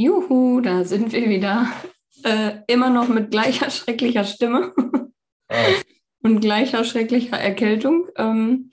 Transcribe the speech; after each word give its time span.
Juhu, 0.00 0.62
da 0.62 0.84
sind 0.84 1.12
wir 1.12 1.28
wieder. 1.28 1.66
Äh, 2.24 2.60
immer 2.68 2.88
noch 2.88 3.08
mit 3.08 3.30
gleicher 3.30 3.70
schrecklicher 3.70 4.24
Stimme 4.24 4.72
Ah, 5.48 5.54
und 6.22 6.40
gleicher 6.40 6.84
schrecklicher 6.84 7.36
Erkältung. 7.36 8.06
Ähm, 8.16 8.70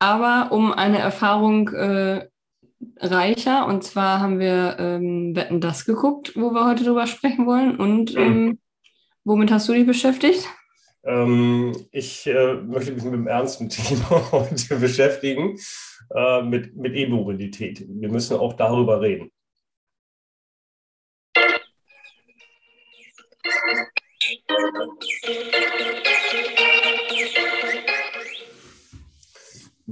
aber 0.00 0.50
um 0.50 0.72
eine 0.72 0.98
Erfahrung 0.98 1.68
äh, 1.68 2.28
reicher. 2.98 3.66
Und 3.66 3.84
zwar 3.84 4.20
haben 4.20 4.40
wir 4.40 4.76
ähm, 4.80 5.36
Wetten 5.36 5.60
das 5.60 5.84
geguckt, 5.84 6.32
wo 6.34 6.50
wir 6.50 6.66
heute 6.66 6.82
drüber 6.82 7.06
sprechen 7.06 7.46
wollen. 7.46 7.76
Und 7.76 8.16
ähm, 8.16 8.58
womit 9.22 9.52
hast 9.52 9.68
du 9.68 9.74
dich 9.74 9.86
beschäftigt? 9.86 10.48
ähm, 11.04 11.72
ich 11.92 12.26
äh, 12.26 12.54
möchte 12.54 12.92
mich 12.92 13.04
mit 13.04 13.12
einem 13.12 13.26
ernsten 13.28 13.68
Thema 13.68 14.32
heute 14.32 14.76
beschäftigen, 14.76 15.56
äh, 16.14 16.42
mit, 16.42 16.74
mit 16.74 16.94
E-Mobilität. 16.96 17.84
Wir 17.88 18.08
müssen 18.08 18.36
auch 18.38 18.54
darüber 18.54 19.00
reden. 19.00 19.30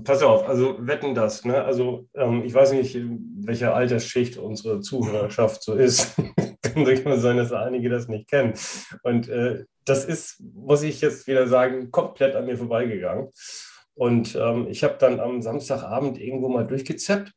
Pass 0.04 0.22
auf, 0.22 0.48
also 0.48 0.76
wetten 0.80 1.14
das, 1.14 1.44
ne? 1.44 1.62
Also 1.62 2.08
ähm, 2.14 2.42
ich 2.44 2.52
weiß 2.52 2.72
nicht, 2.72 2.98
welcher 3.44 3.74
Altersschicht 3.74 4.36
unsere 4.36 4.80
Zuhörerschaft 4.80 5.62
so 5.62 5.74
ist. 5.74 6.16
Kann 6.62 6.84
durchaus 6.84 7.20
sein, 7.20 7.36
dass 7.36 7.52
einige 7.52 7.88
das 7.88 8.08
nicht 8.08 8.28
kennen. 8.28 8.54
Und 9.02 9.28
äh, 9.28 9.64
das 9.84 10.04
ist, 10.04 10.40
muss 10.54 10.82
ich 10.82 11.00
jetzt 11.00 11.26
wieder 11.26 11.46
sagen, 11.46 11.90
komplett 11.90 12.34
an 12.34 12.46
mir 12.46 12.56
vorbeigegangen. 12.56 13.28
Und 13.94 14.34
ähm, 14.34 14.66
ich 14.68 14.82
habe 14.84 14.96
dann 14.98 15.20
am 15.20 15.42
Samstagabend 15.42 16.18
irgendwo 16.18 16.48
mal 16.48 16.66
durchgezappt 16.66 17.32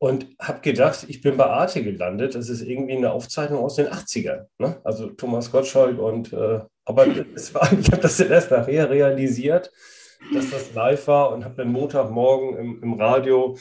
und 0.00 0.28
habe 0.40 0.60
gedacht, 0.60 1.04
ich 1.08 1.20
bin 1.20 1.36
bei 1.36 1.44
Arte 1.44 1.84
gelandet. 1.84 2.34
Das 2.34 2.48
ist 2.48 2.62
irgendwie 2.62 2.96
eine 2.96 3.12
Aufzeichnung 3.12 3.62
aus 3.62 3.76
den 3.76 3.86
80ern. 3.86 4.46
Ne? 4.56 4.80
Also 4.82 5.10
Thomas 5.10 5.52
Gottschalk 5.52 5.98
und 5.98 6.32
äh, 6.32 6.60
aber 6.86 7.06
es 7.34 7.54
war, 7.54 7.70
ich 7.70 7.92
habe 7.92 8.00
das 8.00 8.16
dann 8.16 8.30
erst 8.30 8.50
nachher 8.50 8.88
realisiert, 8.88 9.70
dass 10.32 10.50
das 10.50 10.74
live 10.74 11.06
war 11.06 11.32
und 11.32 11.44
habe 11.44 11.54
dann 11.56 11.70
Montagmorgen 11.70 12.56
im, 12.56 12.82
im 12.82 12.94
Radio 12.94 13.56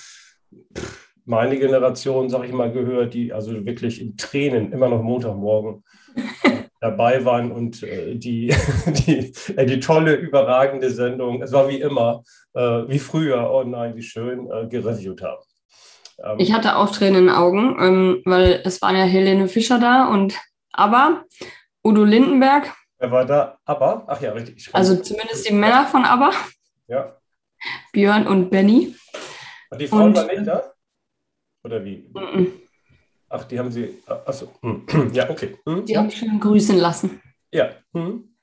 pff, 0.73 1.09
meine 1.25 1.59
Generation, 1.59 2.29
sag 2.29 2.45
ich 2.45 2.53
mal, 2.53 2.71
gehört, 2.71 3.13
die 3.13 3.33
also 3.33 3.65
wirklich 3.65 4.01
in 4.01 4.15
Tränen 4.15 4.71
immer 4.71 4.87
noch 4.87 5.03
Montagmorgen 5.03 5.83
dabei 6.79 7.25
waren 7.25 7.51
und 7.51 7.83
äh, 7.83 8.15
die, 8.15 8.47
die, 8.85 9.33
äh, 9.57 9.65
die 9.65 9.81
tolle, 9.81 10.15
überragende 10.15 10.89
Sendung, 10.89 11.41
es 11.41 11.51
war 11.51 11.67
wie 11.67 11.81
immer, 11.81 12.23
äh, 12.53 12.87
wie 12.87 12.99
früher, 12.99 13.51
oh 13.51 13.63
nein, 13.63 13.97
wie 13.97 14.03
schön, 14.03 14.49
äh, 14.49 14.67
gereviewt 14.69 15.21
haben. 15.21 15.43
Ähm, 16.23 16.35
Ich 16.39 16.53
hatte 16.53 16.75
auch 16.77 16.91
Tränen 16.91 17.15
in 17.21 17.25
den 17.27 17.35
Augen, 17.35 17.77
ähm, 17.79 18.21
weil 18.25 18.61
es 18.65 18.81
waren 18.81 18.95
ja 18.95 19.03
Helene 19.03 19.47
Fischer 19.47 19.79
da 19.79 20.07
und 20.07 20.37
aber 20.71 21.25
Udo 21.83 22.03
Lindenberg, 22.03 22.73
wer 22.97 23.11
war 23.11 23.25
da? 23.25 23.57
Aber, 23.65 24.03
ach 24.07 24.21
ja, 24.21 24.31
richtig. 24.33 24.57
ich- 24.57 24.75
also 24.75 24.95
zumindest 25.01 25.47
die 25.49 25.53
Männer 25.53 25.85
von 25.87 26.03
ABBA, 26.05 26.31
Ja. 26.87 27.15
Björn 27.91 28.27
und 28.27 28.49
Benny. 28.49 28.95
Und 29.69 29.81
die 29.81 29.87
Frauen 29.87 30.03
Und- 30.09 30.15
waren 30.17 30.27
nicht 30.27 30.47
da? 30.47 30.73
Oder 31.63 31.83
wie? 31.83 32.09
Mhm. 32.13 32.53
Ach, 33.29 33.43
die 33.43 33.59
haben 33.59 33.71
sie, 33.71 34.01
achso, 34.07 34.51
ja, 35.13 35.29
okay. 35.29 35.57
Hm, 35.67 35.85
Die 35.85 35.97
haben 35.97 36.09
schön 36.09 36.39
grüßen 36.39 36.77
lassen. 36.77 37.21
Ja. 37.51 37.69
Hm. 37.93 38.35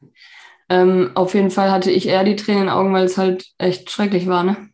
Ähm, 0.69 1.11
auf 1.15 1.35
jeden 1.35 1.51
Fall 1.51 1.71
hatte 1.71 1.91
ich 1.91 2.07
eher 2.09 2.25
die 2.25 2.37
Tränen 2.37 2.63
in 2.63 2.67
den 2.69 2.75
Augen, 2.75 2.93
weil 2.93 3.05
es 3.07 3.17
halt 3.19 3.47
echt 3.59 3.91
schrecklich 3.91 4.27
war, 4.29 4.43
ne? 4.45 4.69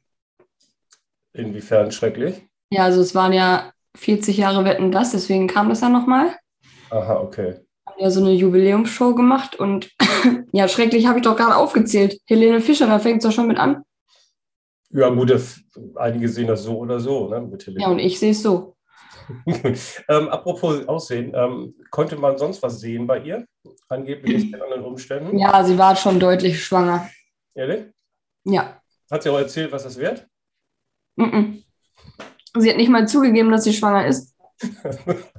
Inwiefern 1.34 1.92
schrecklich? 1.92 2.42
Ja, 2.72 2.84
also 2.84 3.02
es 3.02 3.14
waren 3.14 3.34
ja 3.34 3.70
40 3.98 4.38
Jahre 4.38 4.64
Wetten 4.64 4.90
das, 4.90 5.10
deswegen 5.12 5.46
kam 5.46 5.68
das 5.68 5.82
ja 5.82 5.90
nochmal. 5.90 6.38
Aha, 6.88 7.20
okay. 7.20 7.56
Haben 7.86 8.00
ja 8.00 8.10
so 8.10 8.20
eine 8.20 8.32
Jubiläumsshow 8.32 9.14
gemacht 9.14 9.56
und 9.56 9.90
ja, 10.52 10.66
schrecklich 10.68 11.06
habe 11.06 11.18
ich 11.18 11.24
doch 11.24 11.36
gerade 11.36 11.54
aufgezählt. 11.54 12.18
Helene 12.24 12.62
Fischer, 12.62 12.86
da 12.86 12.98
fängt 12.98 13.18
es 13.18 13.28
doch 13.28 13.32
schon 13.34 13.48
mit 13.48 13.58
an. 13.58 13.82
Ja, 14.88 15.10
gut, 15.10 15.28
das, 15.28 15.60
einige 15.96 16.30
sehen 16.30 16.46
das 16.46 16.62
so 16.62 16.78
oder 16.78 16.98
so, 16.98 17.28
ne, 17.28 17.42
mit 17.42 17.62
Ja, 17.76 17.88
und 17.88 17.98
ich 17.98 18.18
sehe 18.18 18.30
es 18.30 18.42
so. 18.42 18.74
ähm, 19.46 20.28
apropos 20.30 20.88
Aussehen, 20.88 21.32
ähm, 21.34 21.74
konnte 21.90 22.16
man 22.16 22.38
sonst 22.38 22.62
was 22.62 22.80
sehen 22.80 23.06
bei 23.06 23.20
ihr? 23.20 23.46
Angeblich 23.90 24.50
in 24.50 24.62
anderen 24.62 24.84
Umständen? 24.84 25.38
Ja, 25.38 25.62
sie 25.62 25.76
war 25.76 25.94
schon 25.94 26.18
deutlich 26.18 26.64
schwanger. 26.64 27.10
Ehrlich? 27.54 27.92
Ja. 28.44 28.80
Hat 29.10 29.22
sie 29.22 29.28
auch 29.28 29.38
erzählt, 29.38 29.72
was 29.72 29.82
das 29.82 29.98
wird? 29.98 30.26
Mhm. 31.16 31.62
Sie 32.56 32.70
hat 32.70 32.76
nicht 32.76 32.90
mal 32.90 33.08
zugegeben, 33.08 33.50
dass 33.50 33.64
sie 33.64 33.72
schwanger 33.72 34.06
ist. 34.06 34.34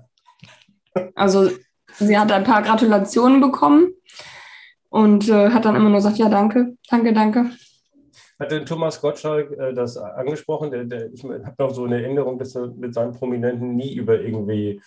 Also 1.16 1.50
sie 1.98 2.18
hat 2.18 2.32
ein 2.32 2.44
paar 2.44 2.62
Gratulationen 2.62 3.42
bekommen 3.42 3.94
und 4.90 5.28
äh, 5.28 5.50
hat 5.50 5.66
dann 5.66 5.76
immer 5.76 5.90
nur 5.90 5.98
gesagt, 5.98 6.18
ja, 6.18 6.30
danke, 6.30 6.78
danke, 6.88 7.14
danke. 7.14 7.50
Hat 8.40 8.52
denn 8.52 8.66
Thomas 8.66 9.02
Gottschalk 9.02 9.52
äh, 9.52 9.74
das 9.74 9.98
angesprochen? 9.98 10.70
Der, 10.70 10.84
der, 10.84 11.12
ich 11.12 11.24
habe 11.24 11.56
noch 11.58 11.74
so 11.74 11.86
eine 11.86 12.02
Erinnerung, 12.02 12.38
dass 12.38 12.56
er 12.56 12.68
mit 12.68 12.94
seinen 12.94 13.14
Prominenten 13.14 13.76
nie 13.76 13.96
über 13.96 14.20
irgendwie 14.20 14.82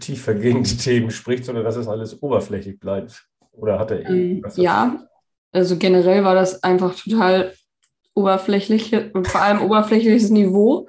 tiefergehende 0.00 0.68
Themen 0.76 1.10
spricht, 1.10 1.44
sondern 1.44 1.64
dass 1.64 1.76
es 1.76 1.88
alles 1.88 2.22
oberflächlich 2.22 2.78
bleibt. 2.78 3.26
Oder 3.52 3.78
hat 3.78 3.90
er 3.90 4.08
Ähm, 4.08 4.44
ja, 4.56 5.02
also 5.52 5.76
generell 5.76 6.24
war 6.24 6.34
das 6.34 6.62
einfach 6.62 6.94
total 6.94 7.52
oberflächlich, 8.14 8.94
vor 9.24 9.40
allem 9.40 9.62
oberflächliches 9.62 10.30
Niveau. 10.30 10.88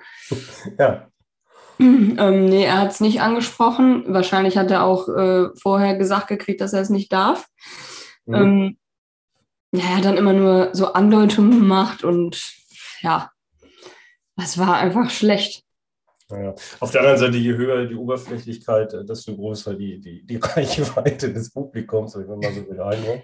Ja, 0.78 1.08
Ähm, 1.80 2.46
nee, 2.46 2.66
er 2.66 2.80
hat 2.80 2.92
es 2.92 3.02
nicht 3.02 3.22
angesprochen. 3.22 4.06
Wahrscheinlich 4.08 4.58
hat 4.58 4.72
er 4.72 4.84
auch 4.84 5.10
äh, 5.10 5.50
vorher 5.62 5.98
gesagt 5.98 6.28
gekriegt, 6.28 6.62
dass 6.62 6.74
er 6.74 6.82
es 6.82 6.90
nicht 6.90 7.12
darf. 7.12 7.48
Mhm. 8.26 8.36
Ähm, 8.36 8.78
ja, 9.72 9.82
er 9.82 9.98
hat 9.98 10.06
dann 10.06 10.18
immer 10.18 10.34
nur 10.34 10.70
so 10.74 10.94
Andeutungen 10.94 11.60
gemacht 11.60 12.04
und 12.04 12.42
ja, 13.02 13.32
das 14.36 14.58
war 14.58 14.76
einfach 14.78 15.10
schlecht. 15.10 15.64
Naja. 16.30 16.56
Auf 16.80 16.92
der 16.92 17.02
anderen 17.02 17.20
Seite, 17.20 17.38
je 17.38 17.54
höher 17.54 17.86
die 17.86 17.96
Oberflächlichkeit, 17.96 18.94
äh, 18.94 19.06
desto 19.06 19.36
größer 19.36 19.74
die, 19.74 20.00
die, 20.00 20.26
die 20.26 20.38
Reichweite 20.42 21.34
des 21.34 21.52
Publikums, 21.52 22.16
ich 22.16 22.28
mal 22.28 22.54
so 22.54 22.62
den 22.62 22.80
Eindruck. 22.80 23.22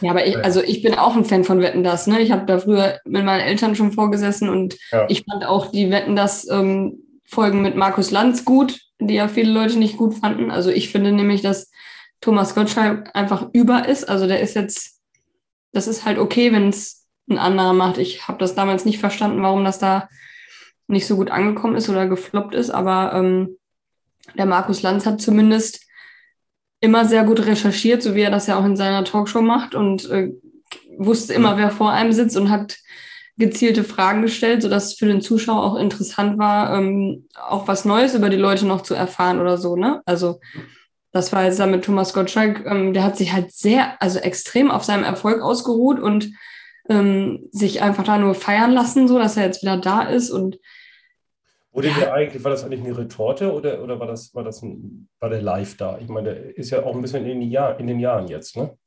Ja, 0.00 0.10
aber 0.10 0.26
ich, 0.26 0.36
also 0.36 0.62
ich 0.62 0.82
bin 0.82 0.94
auch 0.94 1.14
ein 1.16 1.24
Fan 1.24 1.44
von 1.44 1.60
Wetten 1.60 1.84
das. 1.84 2.06
Ne? 2.06 2.20
Ich 2.20 2.32
habe 2.32 2.46
da 2.46 2.58
früher 2.58 2.98
mit 3.04 3.24
meinen 3.24 3.40
Eltern 3.40 3.76
schon 3.76 3.92
vorgesessen 3.92 4.48
und 4.48 4.76
Ja. 4.92 5.06
ich 5.08 5.24
fand 5.28 5.44
auch 5.46 5.70
die 5.70 5.90
Wetten 5.90 6.16
das 6.16 6.48
ähm, 6.48 6.98
Folgen 7.24 7.62
mit 7.62 7.76
Markus 7.76 8.10
Lanz 8.10 8.44
gut, 8.44 8.80
die 9.00 9.14
ja 9.14 9.28
viele 9.28 9.52
Leute 9.52 9.78
nicht 9.78 9.96
gut 9.96 10.14
fanden. 10.14 10.50
Also 10.50 10.70
ich 10.70 10.90
finde 10.90 11.12
nämlich, 11.12 11.42
dass 11.42 11.70
Thomas 12.20 12.54
Gottschalk 12.54 13.10
einfach 13.14 13.48
über 13.52 13.88
ist. 13.88 14.08
Also 14.08 14.26
der 14.26 14.40
ist 14.40 14.54
jetzt, 14.54 15.00
das 15.72 15.86
ist 15.86 16.04
halt 16.04 16.18
okay, 16.18 16.52
wenn 16.52 16.68
es 16.68 17.06
ein 17.28 17.38
anderer 17.38 17.72
macht. 17.72 17.98
Ich 17.98 18.28
habe 18.28 18.38
das 18.38 18.54
damals 18.54 18.84
nicht 18.84 18.98
verstanden, 18.98 19.42
warum 19.42 19.64
das 19.64 19.78
da 19.78 20.08
nicht 20.86 21.06
so 21.06 21.16
gut 21.16 21.30
angekommen 21.30 21.76
ist 21.76 21.88
oder 21.88 22.06
gefloppt 22.06 22.54
ist, 22.54 22.70
aber 22.70 23.12
ähm, 23.14 23.56
der 24.36 24.46
Markus 24.46 24.82
Lanz 24.82 25.06
hat 25.06 25.20
zumindest 25.20 25.83
immer 26.84 27.06
sehr 27.06 27.24
gut 27.24 27.46
recherchiert, 27.46 28.02
so 28.02 28.14
wie 28.14 28.20
er 28.20 28.30
das 28.30 28.46
ja 28.46 28.58
auch 28.58 28.64
in 28.64 28.76
seiner 28.76 29.04
Talkshow 29.04 29.40
macht 29.40 29.74
und 29.74 30.08
äh, 30.10 30.30
wusste 30.98 31.32
immer, 31.32 31.56
wer 31.56 31.70
vor 31.70 31.90
einem 31.90 32.12
sitzt 32.12 32.36
und 32.36 32.50
hat 32.50 32.76
gezielte 33.36 33.82
Fragen 33.82 34.22
gestellt, 34.22 34.62
sodass 34.62 34.92
es 34.92 34.94
für 34.94 35.06
den 35.06 35.22
Zuschauer 35.22 35.64
auch 35.64 35.76
interessant 35.76 36.38
war, 36.38 36.76
ähm, 36.76 37.26
auch 37.34 37.66
was 37.66 37.84
Neues 37.84 38.14
über 38.14 38.28
die 38.28 38.36
Leute 38.36 38.66
noch 38.66 38.82
zu 38.82 38.94
erfahren 38.94 39.40
oder 39.40 39.58
so, 39.58 39.76
ne? 39.76 40.02
Also 40.04 40.40
das 41.10 41.32
war 41.32 41.44
jetzt 41.44 41.58
da 41.58 41.66
mit 41.66 41.84
Thomas 41.84 42.12
Gottschalk, 42.12 42.64
ähm, 42.66 42.92
der 42.92 43.02
hat 43.02 43.16
sich 43.16 43.32
halt 43.32 43.52
sehr, 43.52 44.00
also 44.02 44.18
extrem 44.18 44.70
auf 44.70 44.84
seinem 44.84 45.04
Erfolg 45.04 45.40
ausgeruht 45.40 45.98
und 45.98 46.30
ähm, 46.88 47.48
sich 47.50 47.82
einfach 47.82 48.04
da 48.04 48.18
nur 48.18 48.34
feiern 48.34 48.72
lassen, 48.72 49.08
so 49.08 49.18
dass 49.18 49.36
er 49.36 49.46
jetzt 49.46 49.62
wieder 49.62 49.78
da 49.78 50.02
ist 50.02 50.30
und 50.30 50.58
Wurde 51.74 51.88
Ja. 51.88 51.94
der 51.98 52.14
eigentlich, 52.14 52.44
war 52.44 52.52
das 52.52 52.62
eigentlich 52.64 52.84
eine 52.84 52.96
Retorte 52.96 53.52
oder, 53.52 53.82
oder 53.82 53.98
war, 53.98 54.06
das, 54.06 54.32
war, 54.32 54.44
das 54.44 54.62
ein, 54.62 55.08
war 55.18 55.28
der 55.28 55.42
live 55.42 55.76
da? 55.76 55.98
Ich 55.98 56.08
meine, 56.08 56.32
der 56.32 56.56
ist 56.56 56.70
ja 56.70 56.84
auch 56.84 56.94
ein 56.94 57.02
bisschen 57.02 57.26
in, 57.26 57.42
Jahr, 57.42 57.78
in 57.80 57.88
den 57.88 57.98
Jahren 57.98 58.28
jetzt, 58.28 58.56
ne? 58.56 58.78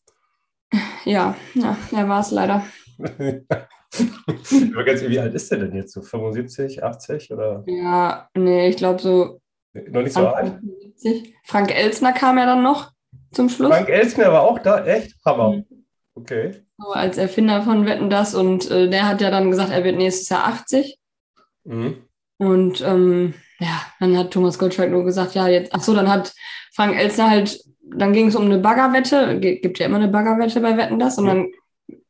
ja, 1.05 1.35
ja, 1.53 1.77
er 1.93 2.07
war 2.07 2.21
es 2.21 2.31
leider. 2.31 2.63
Wie 3.89 5.19
alt 5.19 5.33
ist 5.35 5.51
der 5.51 5.59
denn 5.59 5.75
jetzt? 5.75 5.91
So 5.93 6.01
75, 6.01 6.81
80 6.83 7.31
oder 7.31 7.63
Ja, 7.67 8.29
nee, 8.35 8.69
ich 8.69 8.77
glaube 8.77 9.01
so 9.01 9.41
noch 9.73 10.01
nicht 10.01 10.13
so 10.13 10.27
alt? 10.27 10.45
Anfang 10.45 10.61
70. 10.95 11.35
Frank 11.43 11.75
Elsner 11.75 12.13
kam 12.13 12.37
ja 12.37 12.45
dann 12.45 12.63
noch 12.63 12.91
zum 13.31 13.49
Schluss. 13.49 13.69
Frank 13.69 13.89
Elsner 13.89 14.31
war 14.31 14.43
auch 14.43 14.59
da, 14.59 14.85
echt? 14.85 15.13
Hammer. 15.25 15.51
Mhm. 15.57 15.65
Okay. 16.15 16.63
So 16.77 16.91
als 16.91 17.17
Erfinder 17.17 17.61
von 17.61 17.85
Wetten 17.85 18.09
das 18.09 18.33
und 18.33 18.71
äh, 18.71 18.89
der 18.89 19.07
hat 19.07 19.21
ja 19.21 19.29
dann 19.29 19.51
gesagt, 19.51 19.71
er 19.71 19.83
wird 19.83 19.97
nächstes 19.97 20.29
Jahr 20.29 20.47
80. 20.47 20.97
Mhm. 21.65 22.06
Und 22.37 22.81
ähm, 22.81 23.33
ja, 23.59 23.81
dann 23.99 24.17
hat 24.17 24.31
Thomas 24.31 24.59
Gottschalk 24.59 24.91
nur 24.91 25.03
gesagt, 25.03 25.33
ja, 25.35 25.47
jetzt, 25.47 25.73
ach 25.73 25.81
so, 25.81 25.93
dann 25.95 26.09
hat 26.11 26.33
Frank 26.73 26.95
Elsner 26.95 27.29
halt, 27.29 27.59
dann 27.83 28.13
ging 28.13 28.27
es 28.27 28.35
um 28.35 28.45
eine 28.45 28.59
Baggerwette, 28.59 29.39
gibt 29.39 29.79
ja 29.79 29.87
immer 29.87 29.97
eine 29.97 30.07
Baggerwette 30.07 30.59
bei 30.61 30.77
Wetten 30.77 30.99
das, 30.99 31.17
und 31.17 31.25
Ja. 31.25 31.33
dann 31.33 31.47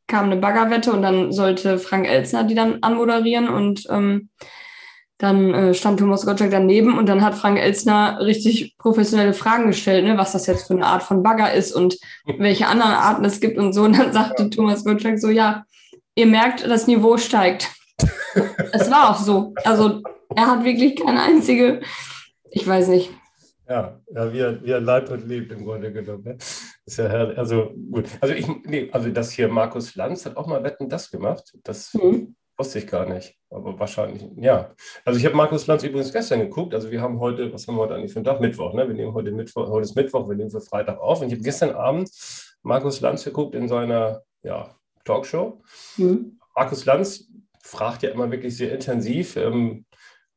kam 0.08 0.26
eine 0.26 0.38
Baggerwette 0.38 0.92
und 0.92 1.02
dann 1.02 1.32
sollte 1.32 1.80
Frank 1.80 2.08
Elsner 2.08 2.44
die 2.46 2.56
dann 2.56 2.80
anmoderieren 2.82 3.50
und 3.50 3.84
ähm, 3.90 4.30
dann 5.18 5.54
äh, 5.54 5.74
stand 5.74 6.00
Thomas 6.00 6.26
Gottschalk 6.26 6.52
daneben 6.52 6.98
und 6.98 7.10
dann 7.10 7.24
hat 7.24 7.34
Frank 7.36 7.58
Elstner 7.58 8.20
richtig 8.22 8.78
professionelle 8.78 9.34
Fragen 9.34 9.68
gestellt, 9.68 10.06
ne, 10.06 10.18
was 10.18 10.32
das 10.34 10.46
jetzt 10.46 10.68
für 10.68 10.74
eine 10.76 10.86
Art 10.86 11.02
von 11.02 11.24
Bagger 11.24 11.52
ist 11.54 11.72
und 11.72 11.98
welche 12.38 12.68
anderen 12.68 12.92
Arten 12.92 13.26
es 13.26 13.40
gibt 13.40 13.58
und 13.58 13.74
so. 13.74 13.84
Und 13.84 13.98
dann 13.98 14.14
sagte 14.14 14.50
Thomas 14.50 14.86
Gottschalk 14.86 15.20
so, 15.20 15.30
ja, 15.30 15.64
ihr 16.14 16.28
merkt, 16.28 16.66
das 16.66 16.86
Niveau 16.86 17.18
steigt. 17.18 17.70
es 18.74 18.92
war 18.92 19.10
auch 19.10 19.18
so. 19.18 19.56
Also 19.64 20.04
er 20.38 20.48
hat 20.52 20.64
wirklich 20.64 20.96
keine 20.96 21.24
einzige, 21.24 21.82
ich 22.52 22.66
weiß 22.66 22.90
nicht. 22.90 23.10
Ja, 23.68 24.00
ja 24.14 24.32
wie, 24.32 24.40
er, 24.40 24.64
wie 24.64 24.70
er 24.70 24.80
lebt 24.80 25.10
und 25.10 25.28
lebt 25.28 25.52
im 25.52 25.66
Grunde 25.66 25.92
genommen. 25.92 26.24
Ne? 26.24 26.38
Ist 26.86 26.98
ja 26.98 27.10
herrlich. 27.10 27.38
Also 27.38 27.74
gut. 27.92 28.06
Also 28.22 28.36
ich, 28.36 28.48
nee, 28.64 28.88
also 28.92 29.10
das 29.10 29.32
hier 29.32 29.48
Markus 29.48 29.96
Lanz 29.96 30.26
hat 30.26 30.38
auch 30.38 30.46
mal 30.46 30.64
Wetten 30.64 30.88
das 30.88 31.10
gemacht. 31.10 31.54
Das 31.64 31.94
mhm. 31.96 32.36
Wusste 32.60 32.80
ich 32.80 32.88
gar 32.88 33.06
nicht, 33.06 33.36
aber 33.52 33.78
wahrscheinlich, 33.80 34.26
ja. 34.36 34.74
Also 35.06 35.20
ich 35.20 35.26
habe 35.26 35.36
Markus 35.36 35.68
Lanz 35.68 35.84
übrigens 35.84 36.12
gestern 36.12 36.40
geguckt. 36.40 36.74
Also 36.74 36.90
wir 36.90 37.02
haben 37.02 37.20
heute, 37.20 37.54
was 37.54 37.68
haben 37.68 37.76
wir 37.76 37.82
heute 37.82 37.96
eigentlich 37.96 38.14
für 38.14 38.18
einen 38.18 38.26
Tag? 38.26 38.42
Mittwoch, 38.42 38.74
ne? 38.74 38.88
Wir 38.88 38.96
nehmen 38.96 39.14
heute 39.14 39.32
Mittwoch, 39.32 39.70
heute 39.70 39.84
ist 39.84 39.96
Mittwoch, 39.96 40.28
wir 40.28 40.36
nehmen 40.36 40.50
für 40.50 40.62
Freitag 40.62 41.00
auf. 41.00 41.22
Und 41.22 41.28
ich 41.28 41.34
habe 41.34 41.44
gestern 41.44 41.76
Abend 41.76 42.10
Markus 42.64 43.02
Lanz 43.02 43.24
geguckt 43.24 43.54
in 43.54 43.68
seiner 43.68 44.24
ja, 44.42 44.76
Talkshow. 45.06 45.62
Mhm. 45.98 46.40
Markus 46.56 46.86
Lanz 46.86 47.28
fragt 47.62 48.02
ja 48.02 48.10
immer 48.10 48.32
wirklich 48.32 48.58
sehr 48.58 48.72
intensiv. 48.72 49.36
Ähm, 49.36 49.86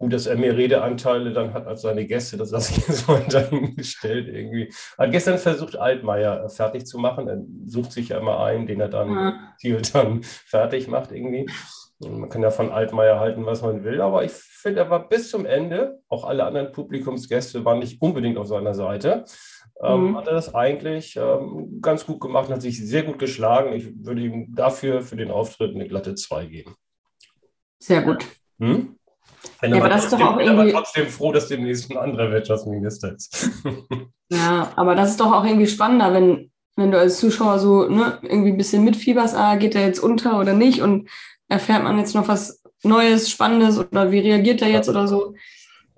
gut, 0.00 0.14
dass 0.14 0.26
er 0.26 0.37
mehr 0.37 0.56
Redeanteile 0.56 1.32
dann 1.32 1.52
hat 1.52 1.67
als 1.67 1.82
seine 1.82 2.06
Gäste, 2.06 2.38
das 2.38 2.50
lasse 2.50 2.73
ich 2.73 2.79
jetzt 2.88 3.06
mal 3.06 3.23
dahingestellt 3.29 4.29
irgendwie. 4.29 4.73
Hat 4.99 5.12
gestern 5.12 5.38
versucht, 5.38 5.76
Altmaier 5.76 6.49
fertig 6.49 6.87
zu 6.87 6.99
machen. 6.99 7.29
Er 7.29 7.43
sucht 7.67 7.93
sich 7.93 8.08
ja 8.08 8.19
immer 8.19 8.43
einen, 8.43 8.67
den 8.67 8.81
er 8.81 8.88
dann, 8.88 9.12
ja. 9.62 9.81
dann 9.93 10.23
fertig 10.23 10.88
macht 10.88 11.12
irgendwie. 11.12 11.49
Man 12.00 12.31
kann 12.31 12.43
ja 12.43 12.50
von 12.50 12.73
Altmaier 12.73 13.20
halten, 13.20 13.44
was 13.44 13.61
man 13.61 13.85
will, 13.85 14.00
aber 14.00 14.25
ich 14.25 14.32
finde, 14.32 14.81
er 14.81 14.91
war 14.91 15.06
bis 15.06 15.31
zum 15.31 15.44
Ende, 15.44 16.00
auch 16.08 16.25
alle 16.25 16.44
anderen 16.44 16.73
Publikumsgäste 16.73 17.67
waren 17.67 17.79
nicht 17.79 18.00
unbedingt 18.00 18.38
auf 18.38 18.47
seiner 18.47 18.75
Seite, 18.75 19.26
ähm, 19.82 20.12
mhm. 20.12 20.17
hat 20.17 20.26
er 20.26 20.32
das 20.32 20.55
eigentlich 20.55 21.17
ähm, 21.17 21.81
ganz 21.82 22.06
gut 22.06 22.20
gemacht 22.20 22.50
hat 22.50 22.62
sich 22.62 22.87
sehr 22.87 23.02
gut 23.02 23.19
geschlagen. 23.19 23.75
Ich 23.75 23.93
würde 24.02 24.23
ihm 24.23 24.55
dafür 24.55 25.02
für 25.02 25.17
den 25.17 25.31
Auftritt 25.31 25.75
eine 25.75 25.87
glatte 25.87 26.14
2 26.14 26.47
geben. 26.47 26.75
Sehr 27.79 28.00
gut. 28.00 28.25
Hm? 28.58 28.97
Ja, 29.62 29.77
aber 29.77 29.88
das 29.88 30.05
ist 30.05 30.12
doch 30.12 30.21
auch 30.21 30.38
irgendwie. 30.38 30.69
Ich 30.69 30.73
bin 30.73 30.82
trotzdem 30.82 31.09
froh, 31.09 31.32
dass 31.32 31.49
demnächst 31.49 31.91
ein 31.91 31.97
anderer 31.97 32.31
Wirtschaftsminister 32.31 33.15
ist. 33.15 33.50
ja, 34.31 34.73
aber 34.77 34.94
das 34.94 35.11
ist 35.11 35.21
doch 35.21 35.32
auch 35.32 35.44
irgendwie 35.44 35.67
spannender, 35.67 36.12
wenn, 36.12 36.50
wenn 36.77 36.91
du 36.91 36.99
als 36.99 37.19
Zuschauer 37.19 37.59
so 37.59 37.88
ne, 37.88 38.19
irgendwie 38.23 38.50
ein 38.50 38.56
bisschen 38.56 38.85
mitfieberst, 38.85 39.37
ah, 39.37 39.56
geht 39.56 39.75
er 39.75 39.87
jetzt 39.87 40.00
unter 40.00 40.41
oder 40.41 40.55
nicht 40.55 40.81
und 40.81 41.09
erfährt 41.49 41.82
man 41.82 41.99
jetzt 41.99 42.15
noch 42.15 42.29
was 42.29 42.62
Neues, 42.82 43.31
Spannendes 43.31 43.79
oder 43.79 44.11
wie 44.11 44.21
reagiert 44.21 44.62
er 44.62 44.69
jetzt 44.69 44.88
oder 44.88 45.06
so. 45.06 45.35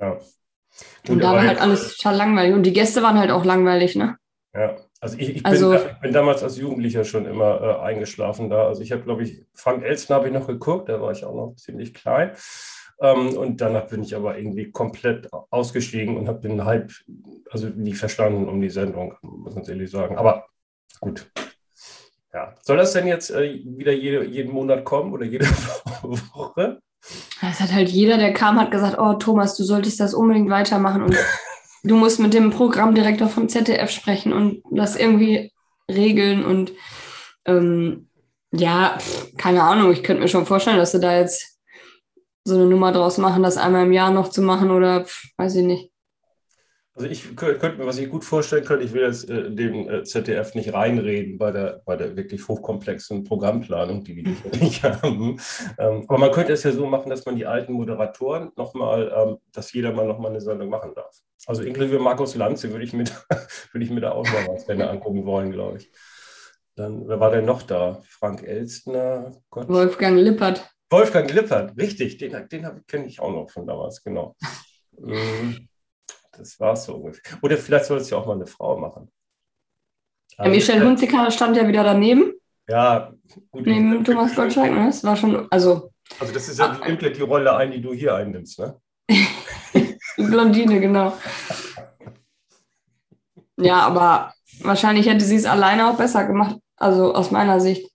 Ja. 0.00 0.14
Gut, 0.14 1.10
und 1.10 1.18
da 1.20 1.32
war 1.32 1.46
halt 1.46 1.60
alles 1.60 1.96
total 1.96 2.16
langweilig. 2.16 2.54
Und 2.54 2.64
die 2.64 2.72
Gäste 2.72 3.02
waren 3.02 3.18
halt 3.18 3.30
auch 3.30 3.44
langweilig, 3.44 3.94
ne? 3.94 4.16
Ja, 4.54 4.76
also 5.00 5.18
ich, 5.18 5.36
ich, 5.36 5.46
also, 5.46 5.70
bin, 5.70 5.80
ich 5.80 6.00
bin, 6.00 6.12
damals 6.12 6.42
als 6.42 6.58
Jugendlicher 6.58 7.04
schon 7.04 7.26
immer 7.26 7.60
äh, 7.60 7.82
eingeschlafen 7.82 8.50
da. 8.50 8.66
Also 8.66 8.82
ich 8.82 8.92
habe, 8.92 9.02
glaube 9.02 9.24
ich, 9.24 9.44
Frank 9.54 9.84
Elstner 9.84 10.16
habe 10.16 10.28
ich 10.28 10.32
noch 10.32 10.46
geguckt, 10.46 10.88
da 10.88 11.00
war 11.00 11.10
ich 11.10 11.24
auch 11.24 11.34
noch 11.34 11.56
ziemlich 11.56 11.94
klein. 11.94 12.32
Ähm, 13.02 13.36
und 13.36 13.60
danach 13.60 13.88
bin 13.88 14.04
ich 14.04 14.14
aber 14.14 14.38
irgendwie 14.38 14.70
komplett 14.70 15.28
ausgestiegen 15.50 16.16
und 16.16 16.28
habe 16.28 16.40
den 16.40 16.64
Hype, 16.64 16.92
also 17.50 17.66
nie 17.68 17.94
verstanden 17.94 18.48
um 18.48 18.60
die 18.60 18.70
Sendung, 18.70 19.14
muss 19.22 19.56
man 19.56 19.64
ehrlich 19.64 19.90
sagen. 19.90 20.16
Aber 20.16 20.46
gut, 21.00 21.28
ja. 22.32 22.54
Soll 22.62 22.76
das 22.76 22.92
denn 22.92 23.08
jetzt 23.08 23.30
äh, 23.30 23.60
wieder 23.64 23.92
jede, 23.92 24.24
jeden 24.24 24.52
Monat 24.52 24.84
kommen 24.84 25.12
oder 25.12 25.24
jede 25.24 25.46
Woche? 26.02 26.80
Es 27.42 27.60
hat 27.60 27.72
halt 27.72 27.88
jeder, 27.88 28.16
der 28.16 28.32
kam, 28.32 28.58
hat 28.60 28.70
gesagt, 28.70 28.98
oh 28.98 29.14
Thomas, 29.14 29.56
du 29.56 29.64
solltest 29.64 29.98
das 29.98 30.14
unbedingt 30.14 30.48
weitermachen 30.48 31.02
und 31.02 31.16
du 31.82 31.96
musst 31.96 32.20
mit 32.20 32.32
dem 32.32 32.50
Programmdirektor 32.50 33.28
vom 33.28 33.48
ZDF 33.48 33.90
sprechen 33.90 34.32
und 34.32 34.62
das 34.70 34.94
irgendwie 34.96 35.52
regeln 35.90 36.44
und 36.44 36.72
ähm, 37.46 38.08
ja, 38.52 38.98
keine 39.36 39.64
Ahnung, 39.64 39.90
ich 39.90 40.04
könnte 40.04 40.22
mir 40.22 40.28
schon 40.28 40.46
vorstellen, 40.46 40.76
dass 40.76 40.92
sie 40.92 41.00
da 41.00 41.18
jetzt 41.18 41.51
so 42.44 42.54
eine 42.54 42.66
Nummer 42.66 42.92
draus 42.92 43.18
machen, 43.18 43.42
das 43.42 43.56
einmal 43.56 43.86
im 43.86 43.92
Jahr 43.92 44.10
noch 44.10 44.28
zu 44.28 44.42
machen 44.42 44.70
oder 44.70 45.04
pff, 45.04 45.24
weiß 45.36 45.56
ich 45.56 45.64
nicht. 45.64 45.92
Also 46.94 47.08
ich 47.08 47.36
könnte 47.36 47.78
mir, 47.78 47.86
was 47.86 47.96
ich 47.96 48.10
gut 48.10 48.22
vorstellen 48.22 48.66
könnte, 48.66 48.84
ich 48.84 48.92
will 48.92 49.00
jetzt 49.00 49.28
äh, 49.30 49.50
dem 49.50 49.88
äh, 49.88 50.04
ZDF 50.04 50.54
nicht 50.54 50.74
reinreden 50.74 51.38
bei 51.38 51.50
der, 51.50 51.80
bei 51.86 51.96
der 51.96 52.16
wirklich 52.16 52.46
hochkomplexen 52.46 53.24
Programmplanung, 53.24 54.04
die 54.04 54.22
die 54.22 54.36
nicht 54.60 54.82
haben. 54.82 55.40
Ähm, 55.78 56.04
aber 56.06 56.18
man 56.18 56.32
könnte 56.32 56.52
es 56.52 56.64
ja 56.64 56.72
so 56.72 56.84
machen, 56.84 57.08
dass 57.08 57.24
man 57.24 57.36
die 57.36 57.46
alten 57.46 57.72
Moderatoren 57.72 58.52
nochmal, 58.56 59.10
ähm, 59.16 59.38
dass 59.52 59.72
jeder 59.72 59.92
mal 59.92 60.06
nochmal 60.06 60.32
eine 60.32 60.42
Sendung 60.42 60.68
machen 60.68 60.92
darf. 60.94 61.16
Also 61.46 61.62
inklusive 61.62 61.98
Markus 61.98 62.34
Lanze 62.34 62.70
würde 62.70 62.84
ich, 62.84 62.92
mit, 62.92 63.10
würde 63.72 63.84
ich 63.84 63.90
mir 63.90 64.00
da 64.00 64.12
auch 64.12 64.24
mal 64.24 64.48
was 64.48 64.66
gerne 64.66 64.90
angucken 64.90 65.24
wollen, 65.24 65.50
glaube 65.50 65.78
ich. 65.78 65.90
Dann, 66.74 67.08
wer 67.08 67.20
war 67.20 67.30
denn 67.30 67.46
noch 67.46 67.62
da? 67.62 68.02
Frank 68.06 68.42
Elstner? 68.42 69.32
Gott. 69.48 69.68
Wolfgang 69.68 70.18
Lippert. 70.18 70.71
Wolfgang 70.92 71.32
Lippert, 71.32 71.76
richtig, 71.76 72.18
den, 72.18 72.48
den 72.48 72.86
kenne 72.86 73.06
ich 73.06 73.20
auch 73.20 73.32
noch 73.32 73.50
von 73.50 73.66
damals, 73.66 74.02
genau. 74.04 74.36
Mhm 74.98 75.68
das 76.36 76.58
war 76.60 76.72
es 76.72 76.84
so 76.84 76.94
ungefähr. 76.94 77.38
Oder 77.42 77.56
vielleicht 77.56 77.86
soll 77.86 77.98
es 77.98 78.10
ja 78.10 78.18
auch 78.18 78.26
mal 78.26 78.34
eine 78.34 78.46
Frau 78.46 78.76
machen. 78.78 79.10
Ja, 80.38 80.48
Michelle 80.48 80.84
Hunziker 80.84 81.30
stand 81.30 81.56
ja 81.56 81.68
wieder 81.68 81.84
daneben. 81.84 82.32
Ja, 82.68 83.12
gut. 83.50 83.66
Neben 83.66 84.04
Thomas 84.04 84.34
Gottschalk, 84.34 84.72
ne? 84.72 84.86
Das 84.86 85.04
war 85.04 85.16
schon, 85.16 85.46
also. 85.50 85.90
Also, 86.18 86.32
das 86.32 86.48
ist 86.48 86.58
ja, 86.58 86.78
ah, 86.80 86.90
die 86.90 87.22
Rolle 87.22 87.54
ein, 87.56 87.70
die 87.70 87.80
du 87.80 87.92
hier 87.92 88.14
einnimmst, 88.14 88.58
ne? 88.58 88.76
Blondine, 90.16 90.80
genau. 90.80 91.16
Ja, 93.56 93.80
aber 93.80 94.32
wahrscheinlich 94.60 95.06
hätte 95.06 95.24
sie 95.24 95.36
es 95.36 95.44
alleine 95.44 95.88
auch 95.88 95.96
besser 95.96 96.26
gemacht, 96.26 96.56
also 96.76 97.14
aus 97.14 97.30
meiner 97.30 97.60
Sicht. 97.60 97.90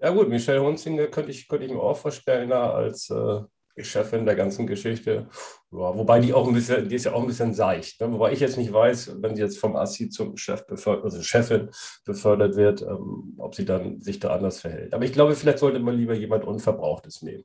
Ja, 0.00 0.10
gut, 0.10 0.28
Michelle 0.28 0.62
Hunziker 0.62 1.08
könnte 1.08 1.30
ich, 1.30 1.48
könnte 1.48 1.66
ich 1.66 1.72
mir 1.72 1.80
auch 1.80 1.96
vorstellen, 1.96 2.52
als. 2.52 3.10
Äh, 3.10 3.40
Chefin 3.84 4.26
der 4.26 4.34
ganzen 4.34 4.66
Geschichte. 4.66 5.28
Ja, 5.70 5.96
wobei 5.96 6.20
die 6.20 6.32
auch 6.32 6.46
ein 6.46 6.54
bisschen, 6.54 6.88
die 6.88 6.96
ist 6.96 7.04
ja 7.04 7.12
auch 7.12 7.20
ein 7.20 7.26
bisschen 7.26 7.54
seicht. 7.54 8.00
Ne? 8.00 8.12
Wobei 8.12 8.32
ich 8.32 8.40
jetzt 8.40 8.56
nicht 8.56 8.72
weiß, 8.72 9.22
wenn 9.22 9.36
sie 9.36 9.42
jetzt 9.42 9.58
vom 9.58 9.76
Assi 9.76 10.08
zum 10.08 10.36
Chef 10.36 10.66
befördert, 10.66 11.04
also 11.04 11.22
Chefin 11.22 11.70
befördert 12.04 12.56
wird, 12.56 12.82
ähm, 12.82 13.34
ob 13.38 13.54
sie 13.54 13.64
dann 13.64 14.00
sich 14.00 14.18
da 14.18 14.30
anders 14.30 14.60
verhält. 14.60 14.94
Aber 14.94 15.04
ich 15.04 15.12
glaube, 15.12 15.34
vielleicht 15.34 15.58
sollte 15.58 15.78
man 15.80 15.96
lieber 15.96 16.14
jemand 16.14 16.44
Unverbrauchtes 16.44 17.22
nehmen. 17.22 17.44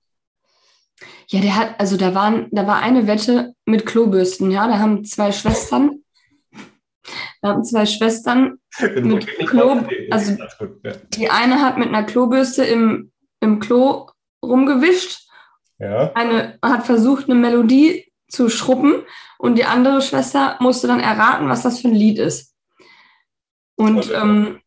Ja, 1.27 1.41
der 1.41 1.55
hat, 1.55 1.79
also 1.79 1.97
da 1.97 2.13
waren, 2.13 2.47
da 2.51 2.65
war 2.67 2.81
eine 2.81 3.07
Wette 3.07 3.53
mit 3.65 3.85
Klobürsten, 3.85 4.51
ja. 4.51 4.67
Da 4.67 4.79
haben 4.79 5.03
zwei 5.03 5.31
Schwestern, 5.31 6.03
da 7.41 7.50
haben 7.50 7.63
zwei 7.63 7.86
Schwestern 7.86 8.60
Klo, 8.75 9.82
also 10.10 10.38
die 11.15 11.30
eine 11.30 11.62
hat 11.62 11.77
mit 11.77 11.89
einer 11.89 12.03
Klobürste 12.03 12.63
im, 12.63 13.12
im 13.39 13.60
Klo 13.60 14.08
rumgewischt 14.44 15.24
ja. 15.84 16.12
Eine 16.13 16.58
hat 16.63 16.86
versucht, 16.86 17.30
eine 17.30 17.36
Melodie 17.36 18.12
zu 18.30 18.50
schrubben 18.50 19.03
und 19.38 19.58
die 19.58 19.65
andere 19.65 20.01
Schwester 20.01 20.58
musste 20.60 20.88
dann 20.88 21.00
erraten, 21.00 21.50
was 21.50 21.63
das 21.63 21.80
für 21.80 21.89
ein 21.89 21.94
Lied 21.94 22.20
ist. 22.20 22.56
Und 23.75 24.12
ähm, 24.13 24.60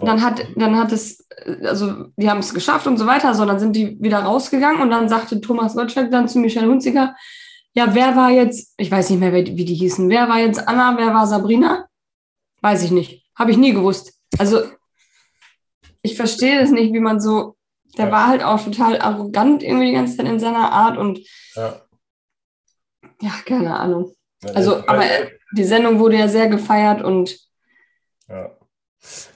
dann 0.00 0.22
hat, 0.22 0.44
dann 0.56 0.76
hat 0.76 0.90
es, 0.90 1.28
also 1.62 2.06
die 2.16 2.28
haben 2.28 2.40
es 2.40 2.52
geschafft 2.52 2.86
und 2.86 2.96
so 2.96 3.06
weiter, 3.06 3.34
so 3.34 3.44
dann 3.44 3.60
sind 3.60 3.76
die 3.76 4.00
wieder 4.00 4.18
rausgegangen 4.18 4.82
und 4.82 4.90
dann 4.90 5.08
sagte 5.08 5.40
Thomas 5.40 5.76
Gottschalk 5.76 6.10
dann 6.10 6.28
zu 6.28 6.40
Michelle 6.40 6.68
Hunziker, 6.68 7.14
ja, 7.72 7.94
wer 7.94 8.16
war 8.16 8.30
jetzt, 8.30 8.74
ich 8.78 8.90
weiß 8.90 9.10
nicht 9.10 9.20
mehr, 9.20 9.32
wie 9.32 9.44
die 9.64 9.74
hießen, 9.74 10.08
wer 10.08 10.28
war 10.28 10.38
jetzt 10.38 10.66
Anna, 10.66 10.96
wer 10.98 11.14
war 11.14 11.26
Sabrina? 11.26 11.86
Weiß 12.60 12.82
ich 12.82 12.90
nicht. 12.90 13.26
Habe 13.34 13.50
ich 13.50 13.56
nie 13.56 13.72
gewusst. 13.72 14.12
Also 14.38 14.62
ich 16.02 16.16
verstehe 16.16 16.60
es 16.60 16.70
nicht, 16.70 16.92
wie 16.92 17.00
man 17.00 17.20
so 17.20 17.56
der 17.96 18.06
ja. 18.06 18.12
war 18.12 18.28
halt 18.28 18.42
auch 18.42 18.62
total 18.62 19.00
arrogant 19.00 19.62
irgendwie 19.62 19.86
die 19.86 19.92
ganze 19.92 20.16
Zeit 20.16 20.26
in 20.26 20.38
seiner 20.38 20.72
Art 20.72 20.98
und 20.98 21.20
ja, 21.54 21.82
ja 23.20 23.32
keine 23.44 23.78
Ahnung. 23.78 24.14
Also, 24.54 24.86
aber 24.86 25.04
die 25.56 25.64
Sendung 25.64 25.98
wurde 25.98 26.18
ja 26.18 26.28
sehr 26.28 26.48
gefeiert 26.48 27.02
und 27.02 27.38
ja. 28.28 28.50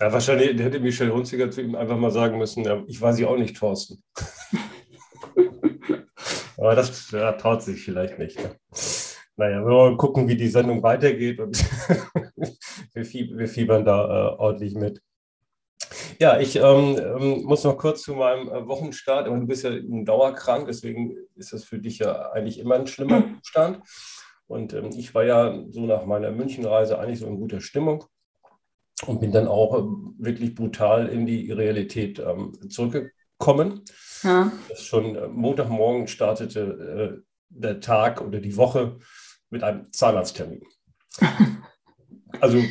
Ja, 0.00 0.12
wahrscheinlich 0.12 0.60
hätte 0.60 0.80
Michelle 0.80 1.14
Hunziger 1.14 1.50
zu 1.50 1.62
ihm 1.62 1.76
einfach 1.76 1.96
mal 1.96 2.10
sagen 2.10 2.38
müssen, 2.38 2.64
ja, 2.64 2.82
ich 2.88 3.00
weiß 3.00 3.16
sie 3.16 3.24
auch 3.24 3.36
nicht, 3.36 3.56
Thorsten. 3.56 4.02
aber 6.56 6.74
das 6.74 7.10
ja, 7.12 7.32
traut 7.32 7.62
sich 7.62 7.84
vielleicht 7.84 8.18
nicht. 8.18 8.36
Ne? 8.38 8.56
Naja, 9.40 9.64
wir 9.64 9.72
wollen 9.72 9.96
gucken, 9.96 10.28
wie 10.28 10.36
die 10.36 10.48
Sendung 10.48 10.82
weitergeht 10.82 11.40
und 11.40 11.56
wir, 12.92 13.48
fiebern 13.48 13.86
da 13.86 14.04
äh, 14.04 14.36
ordentlich 14.36 14.74
mit. 14.74 15.00
Ja, 16.18 16.38
ich 16.38 16.56
ähm, 16.56 16.98
ähm, 16.98 17.44
muss 17.44 17.64
noch 17.64 17.78
kurz 17.78 18.02
zu 18.02 18.16
meinem 18.16 18.50
äh, 18.50 18.68
Wochenstart. 18.68 19.26
Aber 19.26 19.38
du 19.38 19.46
bist 19.46 19.64
ja 19.64 19.70
dauerkrank, 19.80 20.66
deswegen 20.66 21.16
ist 21.36 21.54
das 21.54 21.64
für 21.64 21.78
dich 21.78 22.00
ja 22.00 22.32
eigentlich 22.32 22.58
immer 22.58 22.74
ein 22.74 22.86
schlimmer 22.86 23.22
hm. 23.22 23.38
Zustand. 23.42 23.80
Und 24.46 24.74
ähm, 24.74 24.90
ich 24.94 25.14
war 25.14 25.24
ja 25.24 25.58
so 25.70 25.86
nach 25.86 26.04
meiner 26.04 26.32
Münchenreise 26.32 26.98
eigentlich 26.98 27.20
so 27.20 27.26
in 27.26 27.40
guter 27.40 27.62
Stimmung 27.62 28.04
und 29.06 29.22
bin 29.22 29.32
dann 29.32 29.48
auch 29.48 29.74
äh, 29.74 29.82
wirklich 30.18 30.54
brutal 30.54 31.08
in 31.08 31.24
die 31.24 31.50
Realität 31.50 32.18
ähm, 32.18 32.58
zurückgekommen. 32.68 33.86
Ja. 34.22 34.52
Schon 34.76 35.16
äh, 35.16 35.28
Montagmorgen 35.28 36.08
startete 36.08 37.24
der 37.48 37.80
Tag 37.80 38.20
oder 38.20 38.38
die 38.38 38.56
Woche 38.56 38.98
mit 39.50 39.62
einem 39.62 39.92
Zahnarzttermin. 39.92 40.62
Also 42.40 42.62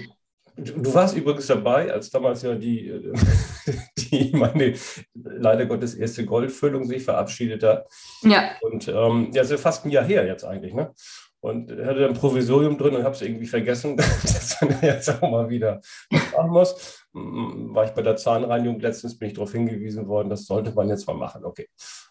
du 0.55 0.93
warst 0.93 1.15
übrigens 1.15 1.47
dabei, 1.47 1.91
als 1.91 2.09
damals 2.09 2.41
ja 2.41 2.55
die, 2.55 3.11
die 3.97 4.31
meine 4.33 4.73
leider 5.13 5.65
Gottes 5.65 5.95
erste 5.95 6.25
Goldfüllung 6.25 6.85
sich 6.85 7.03
verabschiedet 7.03 7.63
hat. 7.63 7.87
Ja. 8.23 8.51
Und 8.61 8.87
ähm, 8.87 9.31
ja, 9.33 9.41
ist 9.41 9.51
ja 9.51 9.57
fast 9.57 9.85
ein 9.85 9.91
Jahr 9.91 10.05
her 10.05 10.25
jetzt 10.25 10.43
eigentlich, 10.43 10.73
ne? 10.73 10.93
Und 11.41 11.71
hatte 11.71 12.05
ein 12.05 12.13
Provisorium 12.13 12.77
drin 12.77 12.95
und 12.95 13.03
habe 13.03 13.15
es 13.15 13.21
irgendwie 13.21 13.47
vergessen, 13.47 13.95
dass 13.97 14.57
man 14.61 14.77
jetzt 14.81 15.09
auch 15.09 15.29
mal 15.29 15.49
wieder 15.49 15.79
machen 16.09 16.51
muss. 16.51 17.07
War 17.13 17.85
ich 17.85 17.91
bei 17.91 18.01
der 18.01 18.17
Zahnreinigung 18.17 18.79
letztens, 18.79 19.17
bin 19.17 19.29
ich 19.29 19.33
darauf 19.35 19.51
hingewiesen 19.51 20.07
worden, 20.07 20.29
das 20.29 20.45
sollte 20.45 20.71
man 20.71 20.89
jetzt 20.89 21.07
mal 21.07 21.13
machen. 21.13 21.45
Okay. 21.45 21.67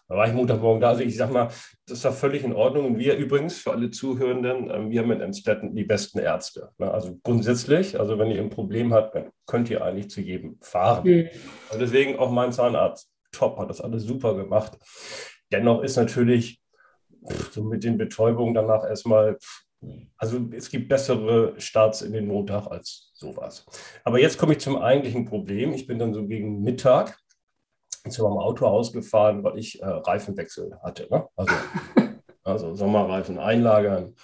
Da 0.09 0.15
war 0.15 0.27
ich 0.27 0.33
Montagmorgen 0.33 0.81
da. 0.81 0.89
Also 0.89 1.03
ich 1.03 1.15
sag 1.15 1.31
mal, 1.31 1.49
das 1.87 2.03
war 2.03 2.11
völlig 2.11 2.43
in 2.43 2.53
Ordnung. 2.53 2.87
Und 2.87 2.97
wir 2.97 3.15
übrigens, 3.15 3.59
für 3.59 3.71
alle 3.71 3.91
Zuhörenden, 3.91 4.69
ähm, 4.71 4.89
wir 4.89 5.01
haben 5.01 5.11
in 5.11 5.21
Emstetten 5.21 5.75
die 5.75 5.83
besten 5.83 6.17
Ärzte. 6.17 6.71
Ne? 6.79 6.91
Also 6.91 7.19
grundsätzlich, 7.23 7.99
also 7.99 8.17
wenn 8.17 8.31
ihr 8.31 8.41
ein 8.41 8.49
Problem 8.49 8.91
habt, 8.91 9.13
dann 9.13 9.29
könnt 9.45 9.69
ihr 9.69 9.83
eigentlich 9.83 10.09
zu 10.09 10.21
jedem 10.21 10.57
fahren. 10.61 11.07
Mhm. 11.07 11.29
Und 11.71 11.79
deswegen 11.79 12.17
auch 12.17 12.31
mein 12.31 12.51
Zahnarzt, 12.51 13.11
top, 13.31 13.59
hat 13.59 13.69
das 13.69 13.81
alles 13.81 14.03
super 14.03 14.35
gemacht. 14.35 14.79
Dennoch 15.51 15.83
ist 15.83 15.95
natürlich 15.95 16.58
so 17.51 17.63
mit 17.63 17.83
den 17.83 17.97
Betäubungen 17.97 18.53
danach 18.53 18.83
erstmal, 18.83 19.37
also 20.17 20.49
es 20.51 20.69
gibt 20.69 20.89
bessere 20.89 21.53
Starts 21.59 22.01
in 22.01 22.13
den 22.13 22.27
Montag 22.27 22.67
als 22.67 23.11
sowas. 23.13 23.65
Aber 24.03 24.19
jetzt 24.19 24.37
komme 24.37 24.53
ich 24.53 24.59
zum 24.59 24.77
eigentlichen 24.77 25.25
Problem. 25.25 25.73
Ich 25.73 25.87
bin 25.87 25.99
dann 25.99 26.13
so 26.13 26.25
gegen 26.25 26.61
Mittag 26.61 27.17
zu 28.09 28.23
meinem 28.23 28.37
Auto 28.37 28.65
ausgefahren, 28.65 29.43
weil 29.43 29.57
ich 29.57 29.81
äh, 29.81 29.85
Reifenwechsel 29.85 30.77
hatte. 30.83 31.07
Ne? 31.11 31.27
Also, 31.35 31.53
also 32.43 32.75
Sommerreifen 32.75 33.39
einlagern 33.39 34.15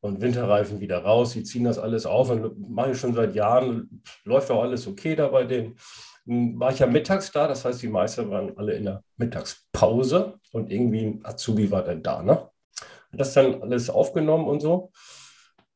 und 0.00 0.20
Winterreifen 0.20 0.80
wieder 0.80 0.98
raus. 0.98 1.32
Sie 1.32 1.42
ziehen 1.42 1.64
das 1.64 1.78
alles 1.78 2.06
auf 2.06 2.30
und 2.30 2.70
mache 2.70 2.92
ich 2.92 2.98
schon 2.98 3.14
seit 3.14 3.34
Jahren. 3.34 4.02
Läuft 4.24 4.50
auch 4.50 4.62
alles 4.62 4.86
okay 4.86 5.16
da 5.16 5.28
bei 5.28 5.44
denen. 5.44 5.76
War 6.26 6.72
ich 6.72 6.78
ja 6.78 6.86
mittags 6.86 7.30
da, 7.32 7.46
das 7.46 7.64
heißt, 7.64 7.82
die 7.82 7.88
Meister 7.88 8.30
waren 8.30 8.56
alle 8.56 8.74
in 8.74 8.84
der 8.84 9.02
Mittagspause 9.16 10.38
und 10.52 10.72
irgendwie 10.72 11.04
ein 11.04 11.20
Azubi 11.24 11.70
war 11.70 11.82
dann 11.82 12.02
da. 12.02 12.22
Ne? 12.22 12.48
Das 13.12 13.34
dann 13.34 13.60
alles 13.62 13.90
aufgenommen 13.90 14.46
und 14.46 14.60
so. 14.60 14.90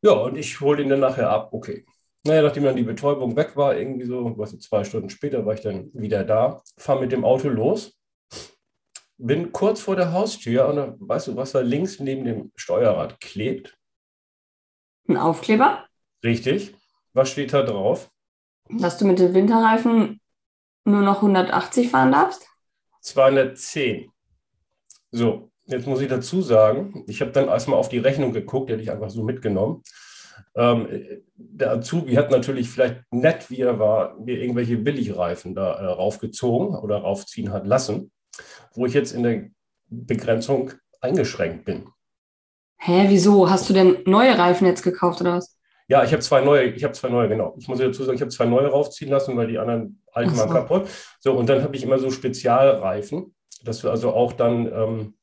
Ja, 0.03 0.13
und 0.13 0.37
ich 0.37 0.61
hole 0.61 0.83
ihn 0.83 0.89
dann 0.89 1.01
nachher 1.01 1.29
ab. 1.29 1.53
Okay. 1.53 1.85
Naja, 2.25 2.43
nachdem 2.43 2.65
dann 2.65 2.77
die 2.77 2.83
Betäubung 2.83 3.37
weg 3.37 3.57
war, 3.57 3.77
irgendwie 3.77 4.07
so, 4.07 4.37
was 4.37 4.59
zwei 4.59 4.85
Stunden 4.85 5.11
später 5.11 5.45
war 5.47 5.55
ich 5.55 5.61
dann 5.61 5.91
wieder 5.93 6.25
da, 6.25 6.63
fahre 6.77 7.01
mit 7.01 7.13
dem 7.13 7.25
Auto 7.25 7.49
los, 7.49 7.99
bin 9.19 9.53
kurz 9.53 9.81
vor 9.81 9.97
der 9.97 10.13
Haustür 10.13 10.69
und 10.69 10.77
dann, 10.77 10.97
weißt 10.99 11.29
du, 11.29 11.37
was 11.37 11.53
da 11.53 11.61
links 11.61 12.01
neben 12.01 12.25
dem 12.25 12.53
Steuerrad 12.57 13.21
klebt? 13.21 13.77
Ein 15.09 15.17
Aufkleber? 15.17 15.87
Richtig. 16.25 16.75
Was 17.13 17.31
steht 17.31 17.53
da 17.53 17.63
drauf? 17.63 18.11
Dass 18.69 18.99
du 18.99 19.07
mit 19.07 19.19
den 19.19 19.35
Winterreifen 19.35 20.21
nur 20.89 21.03
noch 21.03 21.17
180 21.17 21.91
fahren 21.91 22.13
darfst? 22.13 22.47
210. 23.03 24.11
So, 25.11 25.51
jetzt 25.67 25.87
muss 25.87 26.01
ich 26.01 26.09
dazu 26.09 26.43
sagen, 26.43 27.05
ich 27.07 27.21
habe 27.21 27.31
dann 27.31 27.49
erstmal 27.49 27.79
auf 27.79 27.89
die 27.89 27.99
Rechnung 27.99 28.33
geguckt, 28.33 28.69
die 28.69 28.75
hätte 28.75 28.83
ich 28.83 28.91
einfach 28.91 29.11
so 29.11 29.23
mitgenommen. 29.23 29.83
Ähm, 30.55 30.89
der 31.37 31.73
Azubi 31.73 32.15
hat 32.15 32.31
natürlich 32.31 32.71
vielleicht 32.71 33.03
nett, 33.11 33.51
wie 33.51 33.61
er 33.61 33.79
war, 33.79 34.19
mir 34.19 34.41
irgendwelche 34.41 34.77
Billigreifen 34.77 35.55
da 35.55 35.75
äh, 35.75 35.87
raufgezogen 35.87 36.75
oder 36.77 36.99
raufziehen 36.99 37.53
hat 37.53 37.67
lassen, 37.67 38.11
wo 38.75 38.87
ich 38.87 38.95
jetzt 38.95 39.13
in 39.13 39.23
der 39.23 39.51
Begrenzung 39.89 40.73
eingeschränkt 41.01 41.65
bin. 41.65 41.89
Hä, 42.79 43.07
wieso? 43.09 43.51
Hast 43.51 43.69
du 43.69 43.73
denn 43.73 43.99
neue 44.07 44.39
Reifen 44.39 44.67
jetzt 44.67 44.83
gekauft 44.83 45.21
oder 45.21 45.37
was? 45.37 45.58
Ja, 45.89 46.05
ich 46.05 46.13
habe 46.13 46.23
zwei 46.23 46.43
neue, 46.43 46.65
ich 46.65 46.85
habe 46.85 46.93
zwei 46.93 47.09
neue, 47.09 47.29
genau. 47.29 47.55
Ich 47.59 47.67
muss 47.67 47.79
dazu 47.79 48.05
sagen, 48.05 48.17
ich 48.17 48.21
habe 48.21 48.31
zwei 48.31 48.45
neue 48.45 48.69
raufziehen 48.69 49.11
lassen, 49.11 49.37
weil 49.37 49.47
die 49.47 49.59
anderen 49.59 50.03
alten 50.13 50.35
so. 50.35 50.43
waren 50.43 50.51
kaputt. 50.51 50.89
So, 51.19 51.33
und 51.33 51.49
dann 51.49 51.63
habe 51.63 51.75
ich 51.75 51.83
immer 51.83 51.99
so 51.99 52.11
Spezialreifen, 52.11 53.35
dass 53.65 53.81
du 53.81 53.91
also 53.91 54.13
auch 54.13 54.35
dann 54.35 54.71
ähm, 54.71 55.15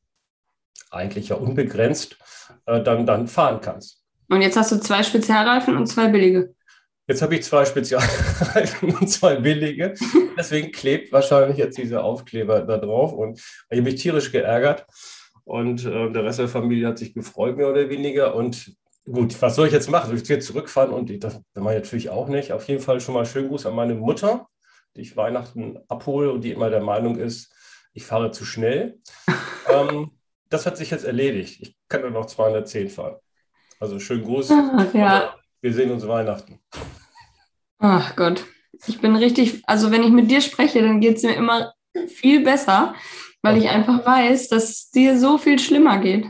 eigentlich 0.89 1.29
ja 1.29 1.35
unbegrenzt 1.35 2.17
äh, 2.65 2.81
dann, 2.81 3.05
dann 3.05 3.27
fahren 3.27 3.61
kannst. 3.61 4.03
Und 4.27 4.41
jetzt 4.41 4.57
hast 4.57 4.71
du 4.71 4.79
zwei 4.79 5.03
Spezialreifen 5.03 5.77
und 5.77 5.85
zwei 5.85 6.07
billige. 6.07 6.55
Jetzt 7.07 7.21
habe 7.21 7.35
ich 7.35 7.43
zwei 7.43 7.65
Spezialreifen 7.65 8.95
und 8.95 9.07
zwei 9.07 9.35
billige. 9.35 9.93
Deswegen 10.37 10.71
klebt 10.71 11.11
wahrscheinlich 11.11 11.57
jetzt 11.57 11.77
dieser 11.77 12.03
Aufkleber 12.03 12.61
da 12.61 12.79
drauf. 12.79 13.13
Und 13.13 13.39
ich 13.69 13.77
habe 13.77 13.83
mich 13.83 14.01
tierisch 14.01 14.31
geärgert. 14.31 14.87
Und 15.43 15.85
äh, 15.85 16.11
der 16.11 16.23
Rest 16.23 16.39
der 16.39 16.47
Familie 16.47 16.87
hat 16.87 16.97
sich 16.97 17.13
gefreut, 17.13 17.57
mehr 17.57 17.69
oder 17.69 17.87
weniger. 17.89 18.33
Und 18.33 18.75
gut, 19.05 19.41
was 19.41 19.55
soll 19.55 19.67
ich 19.67 19.73
jetzt 19.73 19.89
machen? 19.89 20.07
Soll 20.07 20.17
ich 20.17 20.27
jetzt 20.27 20.47
zurückfahren? 20.47 20.91
Und 20.91 21.09
ich, 21.09 21.19
das, 21.19 21.39
mache 21.55 21.75
ich 21.75 21.81
natürlich 21.81 22.09
auch 22.09 22.27
nicht. 22.27 22.51
Auf 22.51 22.67
jeden 22.67 22.81
Fall 22.81 22.99
schon 22.99 23.13
mal 23.13 23.25
schönen 23.25 23.49
Gruß 23.49 23.65
an 23.65 23.75
meine 23.75 23.95
Mutter, 23.95 24.47
die 24.95 25.01
ich 25.01 25.15
Weihnachten 25.15 25.79
abhole 25.87 26.31
und 26.31 26.41
die 26.41 26.51
immer 26.51 26.69
der 26.69 26.81
Meinung 26.81 27.17
ist, 27.17 27.53
ich 27.93 28.05
fahre 28.05 28.31
zu 28.31 28.45
schnell. 28.45 28.99
ähm, 29.69 30.11
das 30.49 30.65
hat 30.65 30.77
sich 30.77 30.91
jetzt 30.91 31.05
erledigt. 31.05 31.61
Ich 31.61 31.75
kann 31.87 32.01
nur 32.01 32.11
noch 32.11 32.25
210 32.25 32.89
fahren. 32.89 33.15
Also 33.79 33.99
schönen 33.99 34.23
Gruß. 34.23 34.51
Ach, 34.51 34.93
ja. 34.93 35.35
Wir 35.61 35.73
sehen 35.73 35.91
uns 35.91 36.07
Weihnachten. 36.07 36.59
Ach 37.79 38.15
Gott. 38.15 38.45
Ich 38.87 38.99
bin 38.99 39.15
richtig, 39.15 39.63
also 39.65 39.91
wenn 39.91 40.03
ich 40.03 40.11
mit 40.11 40.29
dir 40.29 40.41
spreche, 40.41 40.81
dann 40.81 40.99
geht 40.99 41.17
es 41.17 41.23
mir 41.23 41.35
immer 41.35 41.73
viel 42.07 42.43
besser, 42.43 42.93
weil 43.41 43.57
ich 43.57 43.69
einfach 43.69 44.05
weiß, 44.05 44.49
dass 44.49 44.69
es 44.69 44.89
dir 44.91 45.17
so 45.17 45.37
viel 45.37 45.59
schlimmer 45.59 45.97
geht. 45.99 46.25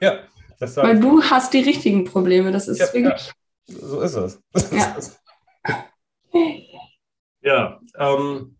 Ja, 0.00 0.20
Weil 0.58 1.00
du 1.00 1.22
hast 1.22 1.52
die 1.52 1.60
richtigen 1.60 2.04
Probleme. 2.04 2.52
Das 2.52 2.68
ist 2.68 2.78
ja, 2.78 2.92
wirklich. 2.92 3.32
Ja. 3.66 3.76
So 3.80 4.00
ist 4.00 4.14
es. 4.14 4.40
Ja, 6.32 6.50
ja 7.40 7.80
ähm, 7.96 8.56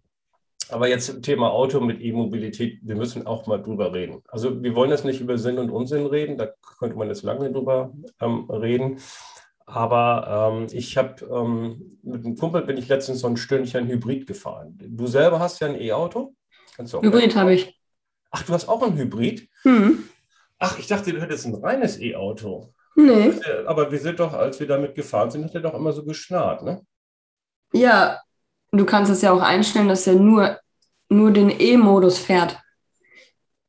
aber 0.70 0.88
jetzt 0.88 1.06
zum 1.06 1.22
Thema 1.22 1.50
Auto 1.50 1.80
mit 1.80 2.00
E-Mobilität, 2.00 2.78
wir 2.82 2.96
müssen 2.96 3.26
auch 3.26 3.46
mal 3.46 3.60
drüber 3.60 3.92
reden. 3.92 4.22
Also 4.28 4.62
wir 4.62 4.74
wollen 4.74 4.90
jetzt 4.90 5.04
nicht 5.04 5.20
über 5.20 5.36
Sinn 5.38 5.58
und 5.58 5.70
Unsinn 5.70 6.06
reden, 6.06 6.38
da 6.38 6.48
könnte 6.78 6.96
man 6.96 7.08
jetzt 7.08 7.22
lange 7.22 7.50
drüber 7.50 7.92
ähm, 8.20 8.48
reden. 8.48 8.98
Aber 9.66 10.52
ähm, 10.52 10.66
ich 10.72 10.96
habe 10.96 11.24
ähm, 11.26 11.98
mit 12.02 12.24
einem 12.24 12.36
Kumpel 12.36 12.62
bin 12.62 12.76
ich 12.76 12.88
letztens 12.88 13.20
so 13.20 13.26
ein 13.26 13.36
Stündchen 13.36 13.88
Hybrid 13.88 14.26
gefahren. 14.26 14.78
Du 14.78 15.06
selber 15.06 15.38
hast 15.38 15.60
ja 15.60 15.68
ein 15.68 15.80
E-Auto. 15.80 16.34
Hybrid 16.76 17.34
habe 17.36 17.54
ich. 17.54 17.78
Ach, 18.30 18.42
du 18.42 18.52
hast 18.52 18.68
auch 18.68 18.82
ein 18.82 18.96
Hybrid? 18.96 19.48
Hm. 19.62 20.04
Ach, 20.58 20.78
ich 20.78 20.86
dachte, 20.86 21.12
du 21.12 21.20
hättest 21.20 21.46
ein 21.46 21.54
reines 21.54 22.00
E-Auto. 22.00 22.72
Nee. 22.96 23.32
Aber 23.66 23.90
wir 23.90 23.98
sind 23.98 24.20
doch, 24.20 24.32
als 24.32 24.60
wir 24.60 24.66
damit 24.66 24.94
gefahren 24.94 25.30
sind, 25.30 25.44
hat 25.44 25.54
er 25.54 25.60
doch 25.60 25.74
immer 25.74 25.92
so 25.92 26.04
geschnarrt, 26.04 26.62
ne? 26.62 26.80
Ja, 27.72 28.20
du 28.70 28.84
kannst 28.84 29.10
es 29.10 29.22
ja 29.22 29.32
auch 29.32 29.42
einstellen, 29.42 29.88
dass 29.88 30.06
er 30.06 30.14
nur, 30.14 30.58
nur 31.08 31.32
den 31.32 31.50
E-Modus 31.50 32.18
fährt. 32.18 32.60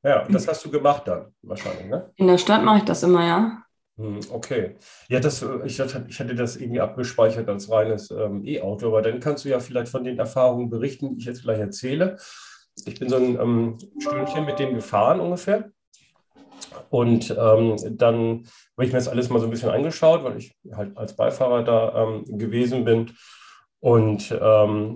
Ja, 0.03 0.27
das 0.29 0.47
hast 0.47 0.63
du 0.63 0.69
gemacht 0.69 1.07
dann 1.07 1.33
wahrscheinlich, 1.41 1.87
ne? 1.87 2.11
In 2.17 2.27
der 2.27 2.37
Stadt 2.37 2.63
mache 2.63 2.77
ich 2.77 2.83
das 2.85 3.01
immer, 3.01 3.25
ja. 3.25 3.63
Hm, 3.97 4.19
okay. 4.29 4.75
Ja, 5.09 5.19
das, 5.19 5.43
ich, 5.63 5.79
ich 5.79 6.19
hatte 6.19 6.35
das 6.35 6.57
irgendwie 6.57 6.81
abgespeichert 6.81 7.49
als 7.49 7.71
reines 7.71 8.11
ähm, 8.11 8.45
E-Auto, 8.45 8.87
aber 8.87 9.01
dann 9.01 9.19
kannst 9.19 9.45
du 9.45 9.49
ja 9.49 9.59
vielleicht 9.59 9.89
von 9.89 10.03
den 10.03 10.19
Erfahrungen 10.19 10.69
berichten, 10.69 11.15
die 11.15 11.19
ich 11.19 11.25
jetzt 11.25 11.43
gleich 11.43 11.59
erzähle. 11.59 12.17
Ich 12.85 12.99
bin 12.99 13.09
so 13.09 13.15
ein 13.15 13.39
ähm, 13.39 13.77
Stündchen 13.97 14.45
mit 14.45 14.59
dem 14.59 14.75
gefahren 14.75 15.19
ungefähr. 15.19 15.71
Und 16.89 17.31
ähm, 17.31 17.75
dann 17.97 18.45
habe 18.75 18.85
ich 18.85 18.91
mir 18.91 18.99
das 18.99 19.07
alles 19.07 19.29
mal 19.29 19.39
so 19.39 19.45
ein 19.45 19.51
bisschen 19.51 19.69
angeschaut, 19.69 20.23
weil 20.23 20.37
ich 20.37 20.55
halt 20.73 20.97
als 20.97 21.15
Beifahrer 21.15 21.63
da 21.63 22.03
ähm, 22.03 22.37
gewesen 22.37 22.85
bin. 22.85 23.11
Und 23.79 24.35
ähm, 24.41 24.95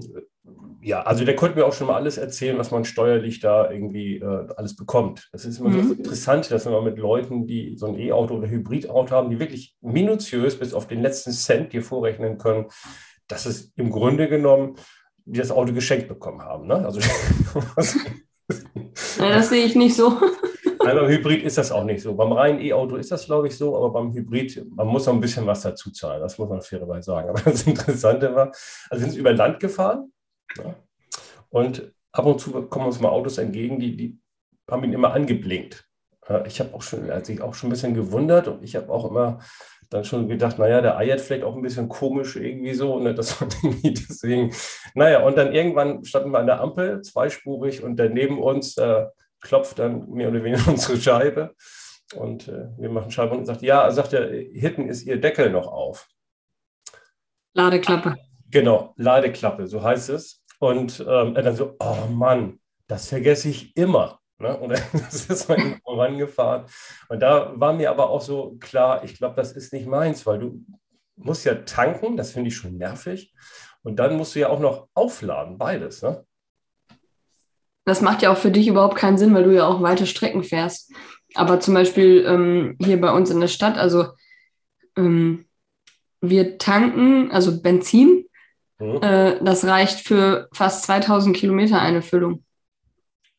ja, 0.82 1.01
also 1.01 1.25
der 1.25 1.36
konnte 1.36 1.58
mir 1.58 1.66
auch 1.66 1.74
schon 1.74 1.88
mal 1.88 1.96
alles 1.96 2.18
erzählen, 2.18 2.58
was 2.58 2.72
man 2.72 2.86
steuerlich 2.86 3.39
da 3.39 3.70
irgendwie 3.70 4.18
äh, 4.18 4.48
alles 4.56 4.75
bekommt. 4.75 5.28
Das 5.32 5.46
ist 5.46 5.60
immer 5.60 5.70
mhm. 5.70 5.88
so 5.88 5.94
interessant, 5.94 6.50
dass 6.51 6.66
man 6.66 6.84
mit 6.84 6.98
Leuten, 6.98 7.48
die 7.48 7.75
so 7.78 7.88
ein 7.88 8.00
E-Auto 8.00 8.36
oder 8.36 8.50
Hybridauto 8.50 9.12
haben, 9.12 9.30
die 9.30 9.39
wirklich 9.39 9.75
minutiös 9.82 10.58
bis 10.58 10.74
auf 10.74 10.88
den 10.88 11.01
letzten 11.01 11.32
Cent 11.32 11.74
dir 11.74 11.84
vorrechnen 11.84 12.38
können, 12.38 12.68
dass 13.28 13.46
es 13.46 13.74
im 13.75 13.92
Grunde 13.92 14.30
genommen 14.30 14.75
die 15.30 15.39
das 15.39 15.51
Auto 15.51 15.74
geschenkt 15.74 16.08
bekommen 16.08 16.42
haben. 16.42 16.68
Ne? 16.68 16.86
Also, 16.86 17.00
ja, 19.20 19.30
das 19.30 19.50
sehe 19.50 19.66
ich 19.66 19.75
nicht 19.75 19.96
so. 19.96 20.18
Nein, 20.89 21.03
beim 21.03 21.10
Hybrid 21.12 21.43
ist 21.43 21.60
das 21.60 21.72
auch 21.72 21.84
nicht 21.84 22.01
so. 22.01 22.15
Beim 22.15 22.31
reinen 22.31 22.60
E-Auto 22.62 22.96
ist 22.96 23.12
das, 23.12 23.27
glaube 23.27 23.48
ich, 23.48 23.55
so, 23.55 23.77
aber 23.77 23.91
beim 23.91 24.12
Hybrid, 24.12 24.65
man 24.72 24.88
muss 24.88 25.05
noch 25.05 25.13
ein 25.13 25.19
bisschen 25.19 25.46
was 25.46 25.62
dazu 25.62 25.91
zahlen, 25.91 26.19
das 26.19 26.39
muss 26.39 26.50
man 26.50 26.63
fairerweise 26.63 27.12
sagen. 27.12 27.29
Aber 27.29 27.41
das 27.41 27.67
Interessante 27.67 28.34
war, 28.34 28.51
also 28.89 29.03
sind 29.03 29.12
sie 29.12 29.19
über 29.19 29.31
Land 29.31 29.60
gefahren 29.60 30.12
ja, 30.58 30.74
und 31.50 31.93
ab 32.12 32.25
und 32.25 32.41
zu 32.41 32.63
kommen 32.63 32.88
uns 32.88 33.00
mal 33.00 33.10
Autos 33.10 33.38
entgegen, 33.38 33.79
die, 33.79 33.96
die 33.96 34.19
haben 34.67 34.84
ihn 34.84 34.93
immer 34.93 35.13
angeblinkt. 35.13 35.86
Ich 36.48 36.60
habe 36.60 36.74
auch 36.74 36.81
schon, 36.81 37.10
also 37.12 37.31
ich 37.34 37.41
auch 37.41 37.53
schon 37.53 37.69
ein 37.69 37.72
bisschen 37.72 37.93
gewundert 37.93 38.48
und 38.48 38.63
ich 38.63 38.75
habe 38.75 38.91
auch 38.91 39.10
immer 39.10 39.39
dann 39.91 40.03
schon 40.03 40.27
gedacht, 40.27 40.58
naja, 40.58 40.81
der 40.81 40.98
eiert 40.98 41.22
vielleicht 41.22 41.43
auch 41.43 41.55
ein 41.55 41.62
bisschen 41.62 41.88
komisch 41.88 42.36
irgendwie 42.36 42.74
so. 42.74 43.00
Ne? 43.00 43.13
Das 43.13 43.39
irgendwie 43.63 43.93
deswegen. 43.93 44.53
Naja, 44.96 45.24
und 45.24 45.38
dann 45.38 45.53
irgendwann 45.53 46.03
standen 46.03 46.31
wir 46.31 46.39
an 46.39 46.48
der 46.48 46.62
Ampel, 46.62 47.01
zweispurig, 47.01 47.84
und 47.84 47.98
dann 47.98 48.13
neben 48.13 48.39
uns 48.39 48.77
äh, 48.77 49.05
klopft 49.41 49.79
dann 49.79 50.10
mehr 50.10 50.29
oder 50.29 50.43
weniger 50.43 50.67
unsere 50.67 50.98
Scheibe. 50.98 51.55
und 52.15 52.48
äh, 52.48 52.69
wir 52.77 52.89
machen 52.89 53.12
Scheibe 53.12 53.36
und 53.36 53.46
sagt, 53.46 53.62
ja, 53.62 53.89
sagt 53.91 54.13
er, 54.13 54.29
hinten 54.29 54.88
ist 54.88 55.03
Ihr 55.03 55.19
Deckel 55.19 55.50
noch 55.50 55.67
auf. 55.67 56.08
Ladeklappe. 57.53 58.15
Genau, 58.50 58.93
Ladeklappe, 58.98 59.67
so 59.67 59.84
heißt 59.84 60.10
es. 60.10 60.43
Und 60.60 61.00
ähm, 61.00 61.36
er 61.36 61.43
dann 61.43 61.55
so, 61.55 61.75
oh 61.79 62.08
Mann, 62.10 62.60
das 62.88 63.08
vergesse 63.08 63.50
ich 63.50 63.75
immer. 63.77 64.19
Ne? 64.39 64.58
Und 64.58 64.69
dann 64.93 65.08
ist 65.10 65.50
man 65.50 65.79
vorangefahren. 65.84 66.65
Und 67.08 67.19
da 67.22 67.53
war 67.55 67.74
mir 67.74 67.89
aber 67.89 68.10
auch 68.10 68.22
so 68.22 68.58
klar, 68.60 69.03
ich 69.03 69.15
glaube, 69.17 69.36
das 69.36 69.51
ist 69.51 69.74
nicht 69.74 69.88
meins, 69.88 70.25
weil 70.25 70.39
du 70.39 70.65
musst 71.15 71.46
ja 71.46 71.55
tanken, 71.55 72.17
das 72.17 72.31
finde 72.31 72.50
ich 72.50 72.55
schon 72.55 72.77
nervig. 72.77 73.34
Und 73.84 73.98
dann 73.98 74.17
musst 74.17 74.36
du 74.36 74.39
ja 74.39 74.50
auch 74.50 74.60
noch 74.60 74.89
aufladen, 74.93 75.58
beides. 75.58 76.01
Ne? 76.01 76.25
Das 77.89 78.01
macht 78.01 78.22
ja 78.22 78.31
auch 78.31 78.38
für 78.38 78.51
dich 78.51 78.67
überhaupt 78.67 78.96
keinen 78.96 79.17
Sinn, 79.17 79.34
weil 79.34 79.43
du 79.43 79.53
ja 79.53 79.67
auch 79.67 79.81
weite 79.81 80.05
Strecken 80.05 80.43
fährst. 80.43 80.93
Aber 81.34 81.60
zum 81.60 81.74
Beispiel 81.74 82.24
ähm, 82.27 82.77
hier 82.79 83.01
bei 83.01 83.12
uns 83.12 83.29
in 83.29 83.39
der 83.39 83.48
Stadt, 83.48 83.77
also 83.77 84.08
ähm, 84.96 85.46
wir 86.22 86.58
tanken, 86.58 87.31
also 87.31 87.62
Benzin, 87.62 88.25
mhm. 88.79 89.01
äh, 89.01 89.43
das 89.43 89.65
reicht 89.65 90.00
für 90.00 90.50
fast 90.53 90.84
2000 90.84 91.36
Kilometer 91.36 91.81
eine 91.81 92.01
Füllung. 92.01 92.43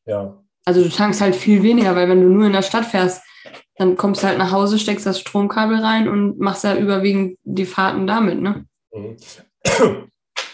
Ja. 0.05 0.37
Also 0.65 0.83
du 0.83 0.89
tankst 0.89 1.21
halt 1.21 1.37
viel 1.37 1.63
weniger, 1.63 1.95
weil 1.95 2.09
wenn 2.09 2.21
du 2.21 2.29
nur 2.29 2.47
in 2.47 2.53
der 2.53 2.63
Stadt 2.63 2.87
fährst, 2.87 3.23
dann 3.77 3.97
kommst 3.97 4.23
du 4.23 4.27
halt 4.27 4.39
nach 4.39 4.53
Hause, 4.53 4.79
steckst 4.79 5.07
das 5.07 5.21
Stromkabel 5.21 5.79
rein 5.79 6.09
und 6.09 6.39
machst 6.39 6.65
ja 6.65 6.77
überwiegend 6.77 7.39
die 7.45 7.67
Fahrten 7.67 8.07
damit, 8.07 8.41
ne? 8.41 8.67
Mhm. 8.93 9.17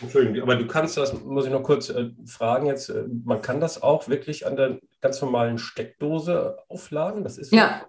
Entschuldigung, 0.01 0.43
aber 0.43 0.57
du 0.57 0.67
kannst 0.67 0.97
das, 0.97 1.13
muss 1.23 1.47
ich 1.47 1.53
noch 1.53 1.63
kurz 1.63 1.89
äh, 1.89 2.11
fragen 2.27 2.67
jetzt, 2.67 2.89
äh, 2.89 3.05
man 3.25 3.43
kann 3.43 3.61
das 3.61 3.83
auch 3.83 4.09
wirklich 4.09 4.47
an 4.47 4.57
der 4.57 4.79
ganz 5.01 5.21
normalen 5.21 5.59
Steckdose 5.59 6.59
aufladen? 6.69 7.25
Das 7.25 7.39
ist 7.39 7.53
ja. 7.53 7.87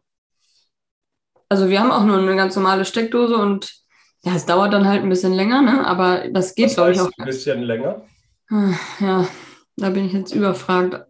Also 1.50 1.70
wir 1.70 1.80
haben 1.80 1.92
auch 1.92 2.04
nur 2.04 2.18
eine 2.18 2.36
ganz 2.36 2.56
normale 2.56 2.86
Steckdose 2.86 3.38
und 3.38 3.74
ja, 4.24 4.36
es 4.36 4.46
dauert 4.46 4.74
dann 4.74 4.88
halt 4.88 5.04
ein 5.04 5.10
bisschen 5.10 5.34
länger, 5.34 5.62
ne? 5.62 5.86
aber 5.86 6.28
das 6.30 6.56
geht, 6.56 6.74
glaube 6.74 6.92
ich, 6.92 7.00
auch. 7.00 7.10
Ein 7.18 7.26
bisschen 7.26 7.62
länger? 7.62 8.02
Ah, 8.50 8.74
ja, 9.00 9.28
da 9.78 9.90
bin 9.90 10.06
ich 10.06 10.14
jetzt 10.14 10.34
überfragt. 10.34 11.06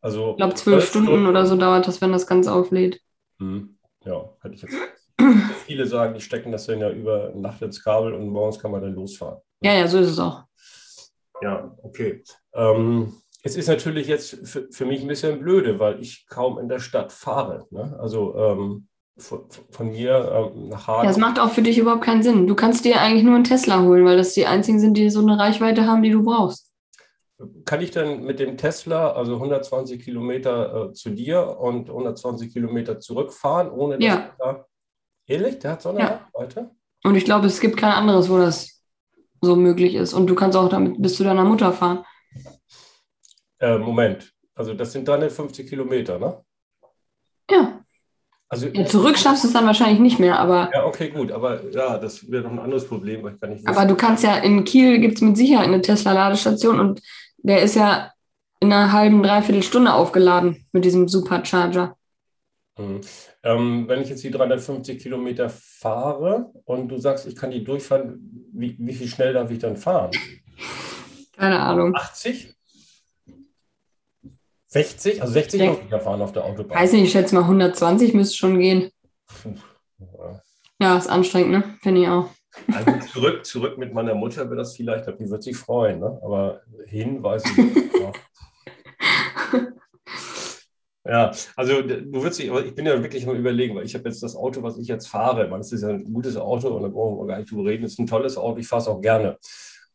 Also, 0.00 0.30
ich 0.30 0.36
glaube, 0.36 0.54
zwölf 0.54 0.88
Stunden, 0.88 1.08
Stunden, 1.08 1.26
oder 1.26 1.46
so 1.46 1.56
dauert 1.56 1.86
das, 1.86 2.00
wenn 2.00 2.12
das 2.12 2.26
Ganze 2.26 2.52
auflädt. 2.52 3.00
Hm. 3.38 3.76
Ja, 4.04 4.30
hätte 4.42 4.54
ich 4.54 4.62
jetzt. 4.62 4.76
Viele 5.66 5.86
sagen, 5.86 6.14
die 6.14 6.20
stecken 6.20 6.52
das 6.52 6.66
dann 6.66 6.80
ja 6.80 6.90
über 6.90 7.32
Nacht 7.34 7.62
ins 7.62 7.82
Kabel 7.82 8.14
und 8.14 8.28
morgens 8.28 8.58
kann 8.58 8.70
man 8.70 8.80
dann 8.80 8.94
losfahren. 8.94 9.40
Ja, 9.60 9.74
ja, 9.74 9.88
so 9.88 9.98
ist 9.98 10.10
es 10.10 10.18
auch. 10.18 10.44
Ja, 11.42 11.74
okay. 11.82 12.22
Ähm, 12.54 13.14
es 13.42 13.56
ist 13.56 13.68
natürlich 13.68 14.08
jetzt 14.08 14.46
für, 14.46 14.68
für, 14.70 14.86
mich 14.86 15.00
ein 15.00 15.08
bisschen 15.08 15.40
blöde, 15.40 15.78
weil 15.78 16.00
ich 16.00 16.26
kaum 16.28 16.58
in 16.58 16.68
der 16.68 16.80
Stadt 16.80 17.12
fahre. 17.12 17.66
Ne? 17.70 17.96
Also 18.00 18.36
ähm, 18.36 18.88
von, 19.16 19.46
von, 19.70 19.90
hier 19.90 20.52
ähm, 20.54 20.68
nach 20.68 20.86
Hagen. 20.86 21.04
Ja, 21.04 21.08
das 21.08 21.18
macht 21.18 21.38
auch 21.38 21.50
für 21.50 21.62
dich 21.62 21.78
überhaupt 21.78 22.04
keinen 22.04 22.22
Sinn. 22.22 22.46
Du 22.46 22.54
kannst 22.54 22.84
dir 22.84 23.00
eigentlich 23.00 23.24
nur 23.24 23.34
einen 23.34 23.44
Tesla 23.44 23.82
holen, 23.82 24.04
weil 24.04 24.16
das 24.16 24.34
die 24.34 24.46
einzigen 24.46 24.80
sind, 24.80 24.96
die 24.96 25.10
so 25.10 25.20
eine 25.20 25.38
Reichweite 25.38 25.86
haben, 25.86 26.02
die 26.02 26.10
du 26.10 26.22
brauchst. 26.22 26.72
Kann 27.64 27.80
ich 27.80 27.92
dann 27.92 28.24
mit 28.24 28.40
dem 28.40 28.56
Tesla, 28.56 29.12
also 29.12 29.34
120 29.34 30.02
Kilometer 30.02 30.88
äh, 30.88 30.92
zu 30.92 31.10
dir 31.10 31.56
und 31.60 31.88
120 31.88 32.52
Kilometer 32.52 32.98
zurückfahren, 32.98 33.70
ohne 33.70 33.98
dass 33.98 34.04
ja. 34.04 34.34
da. 34.38 34.66
Ehrlich? 35.26 35.58
Der 35.60 35.72
hat 35.72 35.82
so 35.82 35.90
eine 35.90 36.00
ja. 36.00 36.28
Reichweite? 36.34 36.70
Und 37.04 37.14
ich 37.14 37.24
glaube, 37.24 37.46
es 37.46 37.60
gibt 37.60 37.76
kein 37.76 37.92
anderes, 37.92 38.28
wo 38.28 38.38
das 38.38 38.77
so 39.40 39.56
möglich 39.56 39.94
ist. 39.94 40.12
Und 40.12 40.26
du 40.28 40.34
kannst 40.34 40.56
auch 40.56 40.68
damit 40.68 41.00
bis 41.00 41.16
zu 41.16 41.24
deiner 41.24 41.44
Mutter 41.44 41.72
fahren. 41.72 42.04
Äh, 43.60 43.78
Moment, 43.78 44.32
also 44.54 44.74
das 44.74 44.92
sind 44.92 45.06
350 45.06 45.68
Kilometer, 45.68 46.18
ne? 46.18 46.40
Ja. 47.50 47.80
Also, 48.50 48.66
ja, 48.68 48.86
zurück 48.86 49.18
schaffst 49.18 49.44
du 49.44 49.48
es 49.48 49.52
dann 49.52 49.66
wahrscheinlich 49.66 50.00
nicht 50.00 50.18
mehr, 50.18 50.38
aber. 50.38 50.70
Ja, 50.72 50.86
okay, 50.86 51.10
gut, 51.10 51.30
aber 51.30 51.70
ja, 51.70 51.98
das 51.98 52.30
wäre 52.30 52.44
noch 52.44 52.52
ein 52.52 52.58
anderes 52.58 52.86
Problem, 52.86 53.22
weil 53.22 53.34
ich 53.34 53.40
gar 53.40 53.48
nicht 53.48 53.66
Aber 53.66 53.84
du 53.84 53.94
kannst 53.94 54.24
ja, 54.24 54.36
in 54.36 54.64
Kiel 54.64 55.00
gibt 55.00 55.16
es 55.16 55.20
mit 55.20 55.36
Sicherheit 55.36 55.66
eine 55.66 55.82
Tesla-Ladestation 55.82 56.80
und 56.80 57.02
der 57.38 57.62
ist 57.62 57.74
ja 57.74 58.12
in 58.60 58.72
einer 58.72 58.92
halben, 58.92 59.22
dreiviertel 59.22 59.62
Stunde 59.62 59.92
aufgeladen 59.92 60.66
mit 60.72 60.84
diesem 60.84 61.08
Supercharger. 61.08 61.97
Mhm. 62.78 63.00
Ähm, 63.42 63.88
wenn 63.88 64.00
ich 64.00 64.08
jetzt 64.08 64.22
die 64.22 64.30
350 64.30 65.00
Kilometer 65.00 65.50
fahre 65.50 66.52
und 66.64 66.88
du 66.88 66.98
sagst, 66.98 67.26
ich 67.26 67.36
kann 67.36 67.50
die 67.50 67.64
durchfahren, 67.64 68.48
wie, 68.52 68.76
wie 68.78 68.94
viel 68.94 69.08
schnell 69.08 69.32
darf 69.32 69.50
ich 69.50 69.58
dann 69.58 69.76
fahren? 69.76 70.12
Keine 71.36 71.58
Ahnung. 71.60 71.94
80? 71.94 72.54
60? 74.68 75.22
Also 75.22 75.32
60 75.32 75.62
muss 75.62 75.78
ich 75.84 75.90
ja 75.90 75.98
fahren 75.98 76.22
auf 76.22 76.32
der 76.32 76.44
Autobahn. 76.44 76.78
Weiß 76.78 76.92
nicht, 76.92 77.04
ich 77.04 77.12
schätze 77.12 77.34
mal 77.34 77.42
120 77.42 78.14
müsste 78.14 78.36
schon 78.36 78.58
gehen. 78.58 78.90
Ja, 79.98 80.42
ja 80.80 80.98
ist 80.98 81.08
anstrengend, 81.08 81.50
ne? 81.50 81.64
Finde 81.80 82.02
ich 82.02 82.08
auch. 82.08 82.28
Also 82.72 83.06
zurück, 83.12 83.46
zurück 83.46 83.78
mit 83.78 83.94
meiner 83.94 84.14
Mutter 84.14 84.44
wäre 84.46 84.56
das 84.56 84.76
vielleicht, 84.76 85.06
die 85.06 85.30
wird 85.30 85.42
sich 85.42 85.56
freuen, 85.56 86.00
ne? 86.00 86.18
aber 86.22 86.62
hin 86.86 87.22
weiß 87.22 87.44
ich 87.44 87.56
nicht. 87.56 87.92
Ja, 91.08 91.32
also 91.56 91.80
du 91.80 92.12
würdest 92.12 92.38
dich, 92.38 92.50
aber 92.50 92.64
ich 92.64 92.74
bin 92.74 92.84
ja 92.84 93.02
wirklich 93.02 93.24
mal 93.24 93.34
überlegen, 93.34 93.74
weil 93.74 93.86
ich 93.86 93.94
habe 93.94 94.08
jetzt 94.08 94.22
das 94.22 94.36
Auto, 94.36 94.62
was 94.62 94.76
ich 94.76 94.88
jetzt 94.88 95.08
fahre. 95.08 95.48
Man, 95.48 95.60
es 95.60 95.72
ist 95.72 95.82
ja 95.82 95.88
ein 95.88 96.12
gutes 96.12 96.36
Auto 96.36 96.68
und 96.68 96.82
da 96.82 96.88
brauchen 96.88 97.18
wir 97.18 97.26
gar 97.26 97.38
nicht 97.38 97.50
drüber 97.50 97.70
reden. 97.70 97.84
Es 97.84 97.92
ist 97.92 97.98
ein 97.98 98.06
tolles 98.06 98.36
Auto, 98.36 98.58
ich 98.58 98.68
fahre 98.68 98.82
es 98.82 98.88
auch 98.88 99.00
gerne. 99.00 99.38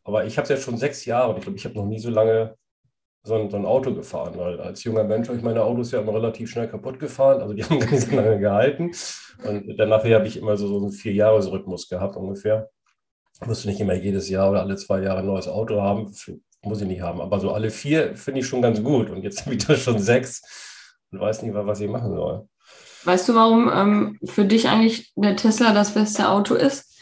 Aber 0.04 0.26
ich 0.26 0.38
habe 0.38 0.44
es 0.44 0.50
jetzt 0.50 0.64
schon 0.64 0.78
sechs 0.78 1.06
Jahre 1.06 1.30
und 1.30 1.38
ich 1.38 1.44
glaube, 1.44 1.58
ich 1.58 1.66
habe 1.66 1.76
noch 1.76 1.86
nie 1.86 2.00
so 2.00 2.10
lange 2.10 2.56
so 3.26 3.36
ein, 3.36 3.50
so 3.50 3.58
ein, 3.58 3.66
Auto 3.66 3.94
gefahren, 3.94 4.34
weil 4.38 4.60
als 4.60 4.84
junger 4.84 5.04
Mensch 5.04 5.30
habe 5.30 5.38
ich 5.38 5.44
meine 5.44 5.64
Autos 5.64 5.92
ja 5.92 6.02
immer 6.02 6.14
relativ 6.16 6.50
schnell 6.50 6.68
kaputt 6.68 7.00
gefahren. 7.00 7.42
Also 7.42 7.54
die 7.54 7.64
haben 7.64 7.80
gar 7.80 7.92
nicht 7.92 8.10
so 8.10 8.16
lange 8.16 8.40
gehalten. 8.40 8.92
Und 9.44 9.78
danach 9.78 10.04
habe 10.04 10.28
ich 10.28 10.38
immer 10.38 10.58
so, 10.58 10.68
so 10.68 10.78
einen 10.78 10.92
Vier-Jahres-Rhythmus 10.92 11.90
gehabt 11.90 12.18
ungefähr. 12.18 12.70
Ich 13.40 13.48
musste 13.48 13.68
nicht 13.68 13.80
immer 13.80 13.94
jedes 13.94 14.30
Jahr 14.30 14.50
oder 14.50 14.62
alle 14.62 14.76
zwei 14.78 15.02
Jahre 15.02 15.20
ein 15.20 15.28
neues 15.28 15.48
Auto 15.48 15.80
haben. 15.80 16.12
Muss 16.64 16.82
ich 16.82 16.88
nicht 16.88 17.02
haben. 17.02 17.22
Aber 17.22 17.40
so 17.40 17.52
alle 17.52 17.70
vier 17.70 18.16
finde 18.16 18.40
ich 18.40 18.48
schon 18.48 18.62
ganz 18.62 18.82
gut. 18.82 19.10
Und 19.10 19.24
jetzt 19.24 19.46
habe 19.46 19.56
ich 19.56 19.66
da 19.66 19.76
schon 19.76 20.00
sechs 20.00 20.73
und 21.14 21.20
weiß 21.20 21.44
nicht, 21.44 21.54
was 21.54 21.80
ich 21.80 21.90
machen 21.90 22.16
soll. 22.16 22.48
Weißt 23.06 23.28
du, 23.30 23.36
warum 23.36 23.70
ähm, 23.74 24.20
für 24.24 24.46
dich 24.46 24.68
eigentlich 24.68 25.12
der 25.16 25.36
Tesla 25.36 25.74
das 25.74 25.94
beste 25.94 26.30
Auto 26.30 26.56
ist? 26.56 26.98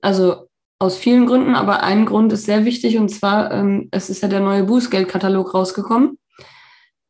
Also 0.00 0.48
aus 0.78 0.96
vielen 0.96 1.26
Gründen, 1.26 1.54
aber 1.54 1.82
ein 1.82 2.06
Grund 2.06 2.32
ist 2.32 2.46
sehr 2.46 2.64
wichtig 2.64 2.96
und 2.96 3.10
zwar, 3.10 3.52
ähm, 3.52 3.88
es 3.90 4.08
ist 4.08 4.22
ja 4.22 4.28
der 4.28 4.40
neue 4.40 4.64
Bußgeldkatalog 4.64 5.52
rausgekommen, 5.52 6.18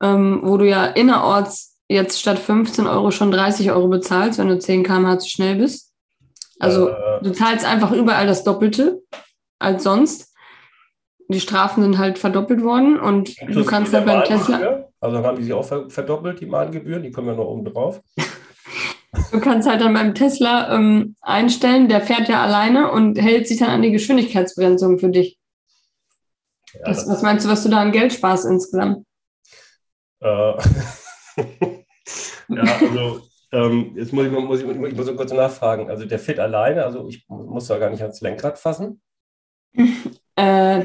ähm, 0.02 0.40
wo 0.42 0.56
du 0.56 0.66
ja 0.66 0.86
innerorts 0.86 1.78
jetzt 1.88 2.20
statt 2.20 2.38
15 2.38 2.86
Euro 2.86 3.10
schon 3.10 3.30
30 3.30 3.70
Euro 3.70 3.88
bezahlst, 3.88 4.38
wenn 4.38 4.48
du 4.48 4.58
10 4.58 4.82
km/h 4.82 5.18
zu 5.20 5.28
schnell 5.28 5.56
bist. 5.56 5.92
Also 6.58 6.88
äh, 6.88 7.22
du 7.22 7.32
zahlst 7.32 7.64
einfach 7.64 7.92
überall 7.92 8.26
das 8.26 8.42
Doppelte 8.42 9.02
als 9.58 9.84
sonst. 9.84 10.34
Die 11.28 11.40
Strafen 11.40 11.82
sind 11.82 11.98
halt 11.98 12.18
verdoppelt 12.18 12.62
worden 12.62 12.98
und 12.98 13.36
du 13.48 13.64
kannst 13.64 13.94
halt 13.94 14.06
beim 14.06 14.24
Tesla. 14.24 14.89
Also 15.00 15.16
dann 15.16 15.24
haben 15.24 15.38
die 15.38 15.44
sich 15.44 15.52
auch 15.52 15.64
verdoppelt, 15.64 16.40
die 16.40 16.46
Mahngebühren, 16.46 17.02
die 17.02 17.10
kommen 17.10 17.28
ja 17.28 17.34
noch 17.34 17.46
oben 17.46 17.64
drauf. 17.64 18.02
Du 19.32 19.40
kannst 19.40 19.68
halt 19.68 19.80
dann 19.80 19.94
beim 19.94 20.14
Tesla 20.14 20.74
ähm, 20.74 21.16
einstellen, 21.20 21.88
der 21.88 22.00
fährt 22.00 22.28
ja 22.28 22.42
alleine 22.42 22.92
und 22.92 23.16
hält 23.16 23.48
sich 23.48 23.58
dann 23.58 23.70
an 23.70 23.82
die 23.82 23.90
Geschwindigkeitsbegrenzung 23.90 24.98
für 24.98 25.08
dich. 25.08 25.38
Ja, 26.74 26.80
was, 26.90 27.08
was, 27.08 27.22
meinst 27.22 27.44
du, 27.44 27.50
was 27.50 27.62
du 27.62 27.70
da 27.70 27.80
an 27.80 27.92
Geld 27.92 28.12
sparst 28.12 28.44
insgesamt? 28.46 29.04
Äh, 30.20 30.26
ja, 32.48 32.62
also 32.80 33.22
ähm, 33.52 33.92
jetzt 33.96 34.12
muss 34.12 34.26
ich, 34.26 34.32
muss, 34.32 34.60
ich, 34.60 34.68
ich 34.68 34.96
muss 34.96 35.16
kurz 35.16 35.32
nachfragen. 35.32 35.90
Also 35.90 36.04
der 36.04 36.18
Fit 36.18 36.38
alleine, 36.38 36.84
also 36.84 37.08
ich 37.08 37.26
muss 37.28 37.66
da 37.66 37.78
gar 37.78 37.90
nicht 37.90 38.02
ans 38.02 38.20
Lenkrad 38.20 38.58
fassen. 38.58 39.00
äh, 40.36 40.84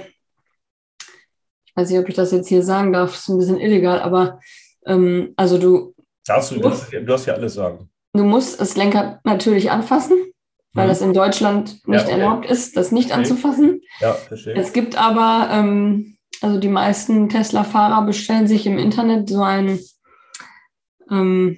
weiß 1.75 1.89
nicht, 1.89 1.99
ob 1.99 2.09
ich 2.09 2.15
das 2.15 2.31
jetzt 2.31 2.47
hier 2.47 2.63
sagen 2.63 2.93
darf, 2.93 3.13
ist 3.13 3.29
ein 3.29 3.38
bisschen 3.38 3.59
illegal, 3.59 4.01
aber 4.01 4.39
ähm, 4.85 5.33
also 5.35 5.57
du. 5.57 5.93
Darfst 6.25 6.51
du, 6.51 6.59
musst, 6.59 6.91
du 6.91 7.05
darfst 7.05 7.27
ja 7.27 7.33
alles 7.33 7.53
sagen. 7.53 7.89
Du 8.13 8.23
musst 8.23 8.59
das 8.59 8.75
Lenkrad 8.75 9.23
natürlich 9.25 9.71
anfassen, 9.71 10.17
weil 10.73 10.85
mhm. 10.85 10.89
das 10.89 11.01
in 11.01 11.13
Deutschland 11.13 11.88
nicht 11.88 12.01
ja, 12.01 12.01
okay. 12.01 12.11
erlaubt 12.11 12.45
ist, 12.45 12.77
das 12.77 12.91
nicht 12.91 13.11
okay. 13.11 13.19
anzufassen. 13.19 13.81
Ja, 13.99 14.13
verstehe. 14.13 14.55
Es 14.55 14.73
gibt 14.73 14.97
aber, 14.97 15.49
ähm, 15.51 16.17
also 16.41 16.59
die 16.59 16.69
meisten 16.69 17.29
Tesla-Fahrer 17.29 18.05
bestellen 18.05 18.47
sich 18.47 18.65
im 18.65 18.77
Internet 18.77 19.29
so 19.29 19.43
ein, 19.43 19.79
ähm, 21.11 21.57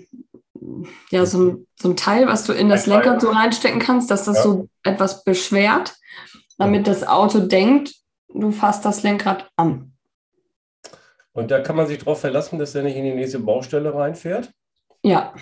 ja, 1.11 1.25
so, 1.25 1.63
so, 1.79 1.89
ein 1.89 1.95
Teil, 1.95 2.27
was 2.27 2.43
du 2.45 2.53
in 2.53 2.69
das 2.69 2.87
Lenkrad 2.87 3.21
so 3.21 3.29
reinstecken 3.29 3.79
kannst, 3.79 4.11
dass 4.11 4.25
das 4.25 4.37
ja. 4.37 4.43
so 4.43 4.67
etwas 4.83 5.23
beschwert, 5.23 5.95
damit 6.57 6.87
das 6.87 7.07
Auto 7.07 7.39
denkt, 7.39 7.93
du 8.33 8.51
fasst 8.51 8.83
das 8.83 9.03
Lenkrad 9.03 9.49
an. 9.55 9.93
Und 11.37 11.51
da 11.51 11.59
kann 11.59 11.75
man 11.75 11.85
sich 11.85 11.99
darauf 11.99 12.19
verlassen, 12.19 12.57
dass 12.57 12.73
er 12.73 12.81
nicht 12.81 12.95
in 12.95 13.03
die 13.03 13.13
nächste 13.13 13.37
Baustelle 13.37 13.93
reinfährt? 13.93 14.49
Ja. 15.03 15.35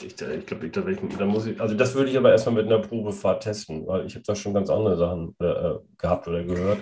Ich, 0.00 0.20
ich 0.20 0.46
glaube, 0.46 0.70
da, 0.70 0.82
da 1.18 1.24
muss 1.24 1.46
ich, 1.46 1.60
also 1.60 1.74
das 1.74 1.92
würde 1.96 2.08
ich 2.12 2.16
aber 2.16 2.30
erstmal 2.30 2.62
mit 2.62 2.66
einer 2.66 2.78
Probefahrt 2.78 3.42
testen, 3.42 3.84
weil 3.88 4.06
ich 4.06 4.14
habe 4.14 4.22
da 4.24 4.36
schon 4.36 4.54
ganz 4.54 4.70
andere 4.70 4.96
Sachen 4.96 5.34
äh, 5.40 5.74
gehabt 5.98 6.28
oder 6.28 6.44
gehört. 6.44 6.78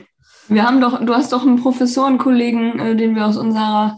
Wir 0.48 0.62
haben 0.62 0.82
doch, 0.82 1.02
du 1.02 1.14
hast 1.14 1.32
doch 1.32 1.40
einen 1.40 1.56
Professorenkollegen, 1.56 2.78
äh, 2.78 2.96
den 2.96 3.14
wir 3.14 3.26
aus 3.26 3.38
unserer 3.38 3.96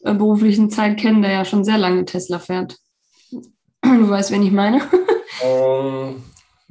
äh, 0.00 0.12
beruflichen 0.12 0.68
Zeit 0.68 0.98
kennen, 0.98 1.22
der 1.22 1.30
ja 1.30 1.44
schon 1.44 1.62
sehr 1.62 1.78
lange 1.78 2.04
Tesla 2.06 2.40
fährt. 2.40 2.76
Du 3.30 4.10
weißt, 4.10 4.32
wen 4.32 4.42
ich 4.42 4.50
meine? 4.50 4.80
Um, 5.44 5.46
ähm, 5.46 6.24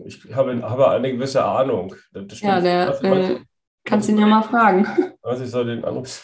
ich 0.05 0.19
habe, 0.33 0.61
habe, 0.61 0.89
eine 0.89 1.13
gewisse 1.13 1.45
Ahnung. 1.45 1.95
ja, 2.41 2.59
der 2.59 3.01
äh, 3.03 3.39
kannst 3.85 4.09
ihn 4.09 4.17
ja 4.17 4.27
mal 4.27 4.43
fragen. 4.43 4.85
Was 5.23 5.39
ich, 5.39 5.51
so 5.51 5.63
den 5.63 5.83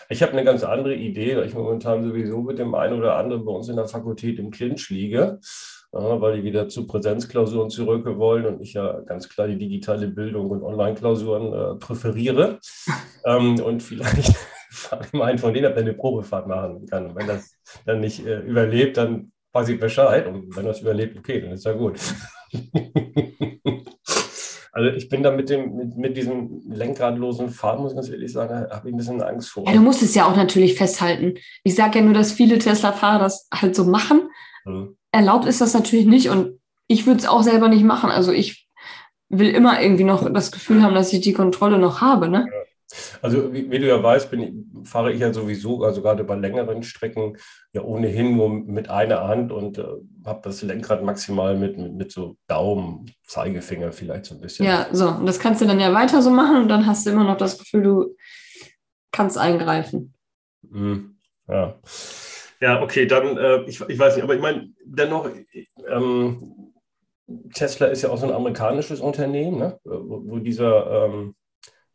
ich 0.09 0.23
habe 0.23 0.31
eine 0.31 0.43
ganz 0.43 0.63
andere 0.63 0.95
Idee, 0.95 1.37
weil 1.37 1.45
ich 1.45 1.53
momentan 1.53 2.03
sowieso 2.03 2.41
mit 2.41 2.57
dem 2.57 2.73
einen 2.73 2.97
oder 2.97 3.15
anderen 3.15 3.45
bei 3.45 3.51
uns 3.51 3.69
in 3.69 3.75
der 3.75 3.87
Fakultät 3.87 4.39
im 4.39 4.49
Clinch 4.49 4.89
liege 4.89 5.39
weil 5.91 6.37
die 6.37 6.43
wieder 6.43 6.67
zu 6.67 6.85
Präsenzklausuren 6.85 7.69
zurück 7.69 8.05
wollen 8.17 8.45
und 8.45 8.61
ich 8.61 8.73
ja 8.73 8.99
ganz 9.01 9.29
klar 9.29 9.47
die 9.47 9.57
digitale 9.57 10.07
Bildung 10.07 10.49
und 10.49 10.63
Online-Klausuren 10.63 11.53
äh, 11.53 11.79
präferiere. 11.79 12.59
ähm, 13.25 13.59
und 13.61 13.81
vielleicht 13.83 14.35
frage 14.69 15.05
ich 15.05 15.13
mal 15.13 15.25
einen 15.25 15.39
von 15.39 15.53
denen, 15.53 15.67
ob 15.67 15.75
er 15.75 15.81
eine 15.81 15.93
Probefahrt 15.93 16.47
machen 16.47 16.85
kann. 16.87 17.07
Und 17.07 17.15
wenn 17.15 17.27
das 17.27 17.57
dann 17.85 17.99
nicht 17.99 18.25
äh, 18.25 18.39
überlebt, 18.39 18.97
dann 18.97 19.31
weiß 19.53 19.69
ich 19.69 19.79
Bescheid. 19.79 20.27
Und 20.27 20.55
wenn 20.55 20.65
das 20.65 20.81
überlebt, 20.81 21.17
okay, 21.17 21.41
dann 21.41 21.51
ist 21.51 21.65
ja 21.65 21.73
gut. 21.73 21.99
Also 24.77 24.95
ich 24.95 25.09
bin 25.09 25.23
da 25.23 25.31
mit 25.31 25.49
dem, 25.49 25.75
mit, 25.75 25.97
mit 25.97 26.17
diesem 26.17 26.61
lenkradlosen 26.69 27.49
Fahren, 27.49 27.81
muss 27.81 27.91
ich 27.91 27.95
ganz 27.95 28.09
ehrlich 28.09 28.31
sagen, 28.31 28.69
habe 28.69 28.87
ich 28.87 28.93
ein 28.93 28.97
bisschen 28.97 29.21
Angst 29.21 29.49
vor. 29.49 29.65
Ja, 29.65 29.73
du 29.73 29.81
musst 29.81 30.03
es 30.03 30.13
ja 30.13 30.27
auch 30.27 30.35
natürlich 30.35 30.75
festhalten. 30.75 31.33
Ich 31.63 31.75
sage 31.75 31.99
ja 31.99 32.05
nur, 32.05 32.13
dass 32.13 32.31
viele 32.31 32.59
Tesla-Fahrer 32.59 33.19
das 33.19 33.47
halt 33.53 33.75
so 33.75 33.85
machen. 33.85 34.29
Mhm 34.65 34.97
erlaubt 35.11 35.45
ist 35.45 35.61
das 35.61 35.73
natürlich 35.73 36.05
nicht 36.05 36.29
und 36.29 36.59
ich 36.87 37.05
würde 37.05 37.19
es 37.19 37.27
auch 37.27 37.43
selber 37.43 37.67
nicht 37.67 37.83
machen. 37.83 38.09
Also 38.09 38.31
ich 38.31 38.67
will 39.29 39.49
immer 39.49 39.81
irgendwie 39.81 40.03
noch 40.03 40.31
das 40.31 40.51
Gefühl 40.51 40.83
haben, 40.83 40.95
dass 40.95 41.11
ich 41.11 41.21
die 41.21 41.33
Kontrolle 41.33 41.79
noch 41.79 42.01
habe. 42.01 42.29
Ne? 42.29 42.47
Also 43.21 43.53
wie, 43.53 43.69
wie, 43.69 43.79
du 43.79 43.87
ja 43.87 44.01
weißt, 44.01 44.31
bin, 44.31 44.71
fahre 44.85 45.11
ich 45.11 45.19
ja 45.19 45.33
sowieso, 45.33 45.83
also 45.83 46.01
gerade 46.01 46.23
bei 46.23 46.35
längeren 46.35 46.83
Strecken, 46.83 47.37
ja 47.73 47.81
ohnehin 47.81 48.37
nur 48.37 48.49
mit 48.49 48.89
einer 48.89 49.27
Hand 49.27 49.51
und 49.51 49.77
äh, 49.77 49.85
habe 50.25 50.41
das 50.43 50.61
Lenkrad 50.61 51.03
maximal 51.03 51.57
mit, 51.57 51.77
mit, 51.77 51.93
mit, 51.93 52.11
so 52.11 52.37
Daumen, 52.47 53.11
Zeigefinger 53.25 53.91
vielleicht 53.91 54.25
so 54.25 54.35
ein 54.35 54.41
bisschen. 54.41 54.65
Ja, 54.65 54.87
so, 54.91 55.09
und 55.09 55.25
das 55.25 55.39
kannst 55.39 55.61
du 55.61 55.65
dann 55.65 55.79
ja 55.79 55.93
weiter 55.93 56.21
so 56.21 56.29
machen 56.29 56.61
und 56.63 56.69
dann 56.69 56.85
hast 56.85 57.05
du 57.05 57.11
immer 57.11 57.25
noch 57.25 57.37
das 57.37 57.57
Gefühl, 57.57 57.83
du 57.83 58.15
kannst 59.11 59.37
eingreifen. 59.37 60.13
Mhm. 60.61 61.17
Ja. 61.47 61.79
Ja, 62.59 62.81
okay, 62.81 63.05
dann, 63.05 63.37
äh, 63.37 63.63
ich, 63.63 63.81
ich 63.81 63.99
weiß 63.99 64.15
nicht, 64.15 64.23
aber 64.23 64.33
ich 64.33 64.41
meine, 64.41 64.69
dennoch, 64.83 65.29
ähm, 65.87 66.73
Tesla 67.53 67.87
ist 67.87 68.01
ja 68.01 68.09
auch 68.09 68.17
so 68.17 68.25
ein 68.25 68.33
amerikanisches 68.33 69.01
Unternehmen, 69.01 69.59
ne? 69.59 69.79
wo, 69.83 70.21
wo 70.25 70.39
dieser 70.39 71.05
ähm, 71.05 71.35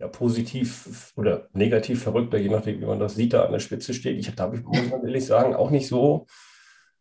ja, 0.02 0.08
positiv 0.08 1.12
oder 1.14 1.48
negativ 1.52 2.02
verrückter, 2.02 2.36
je 2.36 2.48
nachdem, 2.48 2.80
wie 2.80 2.86
man 2.86 2.98
das 2.98 3.14
sieht, 3.14 3.32
da 3.34 3.44
an 3.44 3.52
der 3.52 3.60
Spitze 3.60 3.94
steht. 3.94 4.18
Ich 4.18 4.36
habe, 4.36 4.60
muss 4.60 4.90
man 4.90 5.04
ehrlich 5.04 5.24
sagen, 5.24 5.54
auch 5.54 5.70
nicht 5.70 5.86
so. 5.86 6.26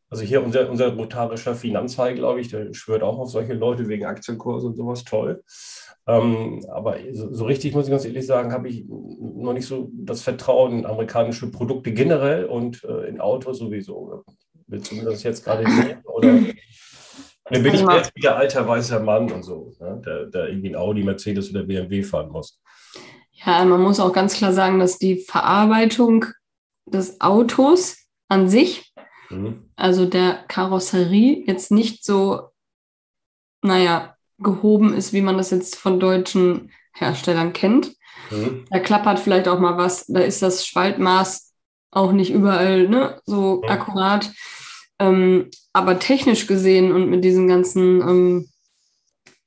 Also 0.07 0.23
hier 0.23 0.43
unser, 0.43 0.69
unser 0.69 0.91
notarischer 0.91 1.55
Finanzhai, 1.55 2.13
glaube 2.13 2.41
ich, 2.41 2.49
der 2.49 2.73
schwört 2.75 3.01
auch 3.01 3.17
auf 3.17 3.31
solche 3.31 3.53
Leute 3.53 3.87
wegen 3.87 4.05
Aktienkurse 4.05 4.67
und 4.67 4.75
sowas 4.75 5.03
toll. 5.03 5.41
Ähm, 6.05 6.63
aber 6.69 6.97
so, 7.11 7.33
so, 7.33 7.45
richtig, 7.45 7.73
muss 7.73 7.85
ich 7.85 7.91
ganz 7.91 8.05
ehrlich 8.05 8.27
sagen, 8.27 8.51
habe 8.51 8.69
ich 8.69 8.85
noch 8.87 9.53
nicht 9.53 9.65
so 9.65 9.89
das 9.93 10.21
Vertrauen 10.21 10.79
in 10.79 10.85
amerikanische 10.85 11.49
Produkte 11.49 11.93
generell 11.93 12.45
und 12.45 12.83
äh, 12.83 13.07
in 13.07 13.19
Autos 13.19 13.57
sowieso. 13.57 14.23
Das 14.67 15.23
jetzt 15.23 15.43
gerade 15.43 15.63
nehmen? 15.63 16.03
Oder 16.03 16.39
dann 17.45 17.63
bin 17.63 17.73
ich 17.73 17.81
jetzt 17.81 18.15
wieder 18.15 18.35
alter 18.35 18.67
weißer 18.67 18.99
Mann 18.99 19.31
und 19.31 19.43
so, 19.43 19.73
ne? 19.79 20.01
der, 20.05 20.25
der 20.27 20.49
irgendwie 20.49 20.69
ein 20.69 20.75
Audi, 20.75 21.03
Mercedes 21.03 21.49
oder 21.49 21.63
BMW 21.63 22.03
fahren 22.03 22.29
muss. 22.29 22.61
Ja, 23.45 23.65
man 23.65 23.82
muss 23.82 23.99
auch 23.99 24.13
ganz 24.13 24.36
klar 24.36 24.54
sagen, 24.54 24.80
dass 24.80 24.97
die 24.97 25.17
Verarbeitung 25.17 26.25
des 26.86 27.21
Autos 27.21 27.97
an 28.27 28.49
sich, 28.49 28.93
mhm. 29.30 29.71
also 29.75 30.06
der 30.06 30.43
Karosserie, 30.47 31.43
jetzt 31.47 31.71
nicht 31.71 32.06
so, 32.06 32.49
naja, 33.62 34.15
gehoben 34.38 34.93
ist, 34.93 35.13
wie 35.13 35.21
man 35.21 35.38
das 35.38 35.51
jetzt 35.51 35.75
von 35.75 35.99
deutschen 35.99 36.71
Herstellern 36.93 37.54
kennt. 37.54 37.93
Mhm. 38.30 38.65
Da 38.69 38.80
klappert 38.80 39.19
vielleicht 39.19 39.47
auch 39.47 39.60
mal 39.60 39.77
was, 39.77 40.06
da 40.08 40.19
ist 40.19 40.41
das 40.41 40.65
Spaltmaß 40.65 41.54
auch 41.91 42.12
nicht 42.12 42.32
überall 42.32 42.88
ne, 42.88 43.21
so 43.25 43.62
mhm. 43.63 43.69
akkurat. 43.69 44.32
Ähm, 44.99 45.49
aber 45.73 45.99
technisch 45.99 46.47
gesehen 46.47 46.91
und 46.91 47.10
mit 47.10 47.23
diesen 47.23 47.47
ganzen 47.47 48.01
ähm, 48.01 48.49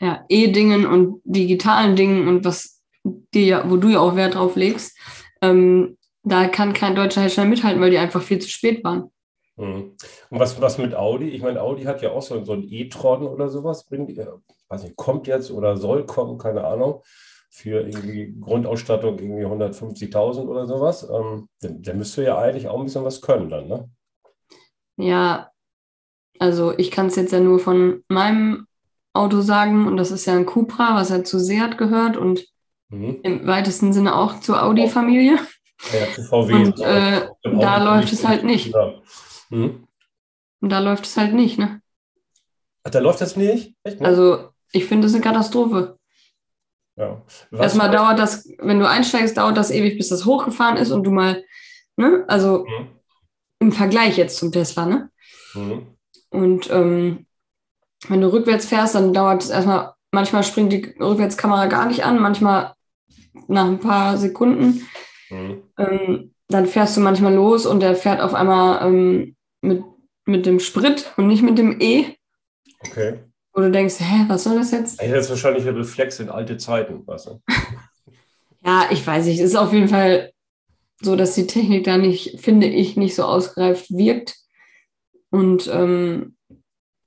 ja, 0.00 0.24
E-Dingen 0.28 0.86
und 0.86 1.20
digitalen 1.24 1.96
Dingen 1.96 2.28
und 2.28 2.44
was 2.44 2.73
dir, 3.04 3.64
wo 3.68 3.76
du 3.76 3.88
ja 3.88 4.00
auch 4.00 4.16
Wert 4.16 4.34
drauf 4.34 4.56
legst, 4.56 4.98
ähm, 5.40 5.96
da 6.22 6.48
kann 6.48 6.72
kein 6.72 6.94
deutscher 6.94 7.20
Hersteller 7.20 7.48
mithalten, 7.48 7.80
weil 7.80 7.90
die 7.90 7.98
einfach 7.98 8.22
viel 8.22 8.38
zu 8.38 8.48
spät 8.48 8.82
waren. 8.82 9.10
Mhm. 9.56 9.96
Und 10.30 10.38
was, 10.40 10.60
was 10.60 10.78
mit 10.78 10.94
Audi? 10.94 11.28
Ich 11.28 11.42
meine, 11.42 11.60
Audi 11.60 11.84
hat 11.84 12.02
ja 12.02 12.10
auch 12.10 12.22
so, 12.22 12.42
so 12.44 12.54
ein 12.54 12.64
e-tron 12.64 13.26
oder 13.26 13.48
sowas. 13.48 13.84
Bringt, 13.84 14.16
äh, 14.18 14.26
weiß 14.68 14.84
nicht, 14.84 14.96
kommt 14.96 15.26
jetzt 15.26 15.50
oder 15.50 15.76
soll 15.76 16.06
kommen, 16.06 16.38
keine 16.38 16.64
Ahnung, 16.64 17.02
für 17.50 17.86
irgendwie 17.86 18.34
Grundausstattung 18.40 19.18
irgendwie 19.18 19.44
150.000 19.44 20.48
oder 20.48 20.66
sowas. 20.66 21.08
Ähm, 21.08 21.48
der, 21.62 21.70
der 21.70 21.94
müsste 21.94 22.24
ja 22.24 22.38
eigentlich 22.38 22.68
auch 22.68 22.78
ein 22.78 22.84
bisschen 22.84 23.04
was 23.04 23.20
können 23.20 23.48
dann, 23.48 23.68
ne? 23.68 23.88
Ja, 24.96 25.50
also 26.38 26.76
ich 26.76 26.90
kann 26.90 27.06
es 27.06 27.16
jetzt 27.16 27.32
ja 27.32 27.40
nur 27.40 27.58
von 27.58 28.04
meinem 28.08 28.66
Auto 29.12 29.40
sagen 29.40 29.86
und 29.86 29.96
das 29.96 30.10
ist 30.10 30.26
ja 30.26 30.34
ein 30.34 30.46
Cupra, 30.46 30.96
was 30.96 31.10
ja 31.10 31.22
zu 31.22 31.38
Seat 31.38 31.78
gehört 31.78 32.16
und 32.16 32.46
mhm. 32.98 33.20
im 33.22 33.46
weitesten 33.46 33.92
Sinne 33.92 34.16
auch 34.16 34.40
zur 34.40 34.62
Audi-Familie. 34.62 35.38
Ja, 35.92 36.12
zu 36.14 36.22
VW. 36.22 36.54
Und 36.54 36.80
äh, 36.80 37.28
da 37.42 37.82
läuft 37.82 38.12
es 38.12 38.26
halt 38.26 38.44
nicht. 38.44 38.72
Ja. 38.72 38.94
Mhm. 39.50 39.86
Und 40.60 40.68
da 40.70 40.78
läuft 40.78 41.04
es 41.04 41.16
halt 41.16 41.34
nicht, 41.34 41.58
ne? 41.58 41.80
Ach, 42.84 42.90
da 42.90 42.98
läuft 43.00 43.20
das 43.20 43.36
nicht? 43.36 43.74
Echt, 43.82 44.00
ne? 44.00 44.06
Also 44.06 44.48
ich 44.72 44.86
finde 44.86 45.06
es 45.06 45.14
eine 45.14 45.22
Katastrophe. 45.22 45.98
Ja. 46.96 47.22
Erstmal 47.52 47.90
dauert 47.90 48.18
das, 48.18 48.48
wenn 48.58 48.78
du 48.78 48.88
einsteigst, 48.88 49.36
dauert 49.36 49.56
das 49.56 49.70
ewig, 49.70 49.96
bis 49.96 50.08
das 50.08 50.24
hochgefahren 50.24 50.76
ist 50.76 50.90
und 50.90 51.04
du 51.04 51.10
mal, 51.10 51.44
ne, 51.96 52.24
also 52.28 52.64
mhm. 52.64 52.88
im 53.58 53.72
Vergleich 53.72 54.16
jetzt 54.16 54.36
zum 54.36 54.52
Tesla, 54.52 54.86
ne? 54.86 55.10
Mhm. 55.54 55.86
Und 56.30 56.70
ähm, 56.70 57.26
wenn 58.08 58.20
du 58.20 58.32
rückwärts 58.32 58.66
fährst, 58.66 58.94
dann 58.94 59.12
dauert 59.12 59.42
es 59.42 59.50
erstmal, 59.50 59.94
manchmal 60.12 60.44
springt 60.44 60.72
die 60.72 60.94
Rückwärtskamera 61.00 61.66
gar 61.66 61.86
nicht 61.86 62.04
an, 62.04 62.20
manchmal 62.20 62.73
nach 63.48 63.66
ein 63.66 63.80
paar 63.80 64.16
Sekunden. 64.16 64.86
Mhm. 65.30 65.62
Ähm, 65.78 66.34
dann 66.48 66.66
fährst 66.66 66.96
du 66.96 67.00
manchmal 67.00 67.34
los 67.34 67.66
und 67.66 67.80
der 67.80 67.96
fährt 67.96 68.20
auf 68.20 68.34
einmal 68.34 68.86
ähm, 68.86 69.36
mit, 69.60 69.82
mit 70.26 70.46
dem 70.46 70.60
Sprit 70.60 71.12
und 71.16 71.26
nicht 71.26 71.42
mit 71.42 71.58
dem 71.58 71.80
E. 71.80 72.16
Okay. 72.86 73.20
Wo 73.52 73.60
du 73.60 73.70
denkst, 73.70 73.96
hä, 73.98 74.24
was 74.28 74.44
soll 74.44 74.56
das 74.56 74.72
jetzt? 74.72 75.00
Ich 75.00 75.08
hätte 75.08 75.28
wahrscheinlich 75.28 75.66
ein 75.66 75.76
Reflex 75.76 76.20
in 76.20 76.28
alte 76.28 76.56
Zeiten, 76.56 77.06
weißt 77.06 77.26
du? 77.26 77.40
ja, 78.64 78.88
ich 78.90 79.06
weiß 79.06 79.26
nicht. 79.26 79.38
Es 79.38 79.50
ist 79.50 79.56
auf 79.56 79.72
jeden 79.72 79.88
Fall 79.88 80.32
so, 81.00 81.16
dass 81.16 81.34
die 81.34 81.46
Technik 81.46 81.84
da 81.84 81.96
nicht, 81.96 82.40
finde 82.40 82.66
ich, 82.66 82.96
nicht 82.96 83.14
so 83.14 83.24
ausgereift 83.24 83.90
wirkt. 83.90 84.36
Und 85.30 85.68
ähm, 85.72 86.36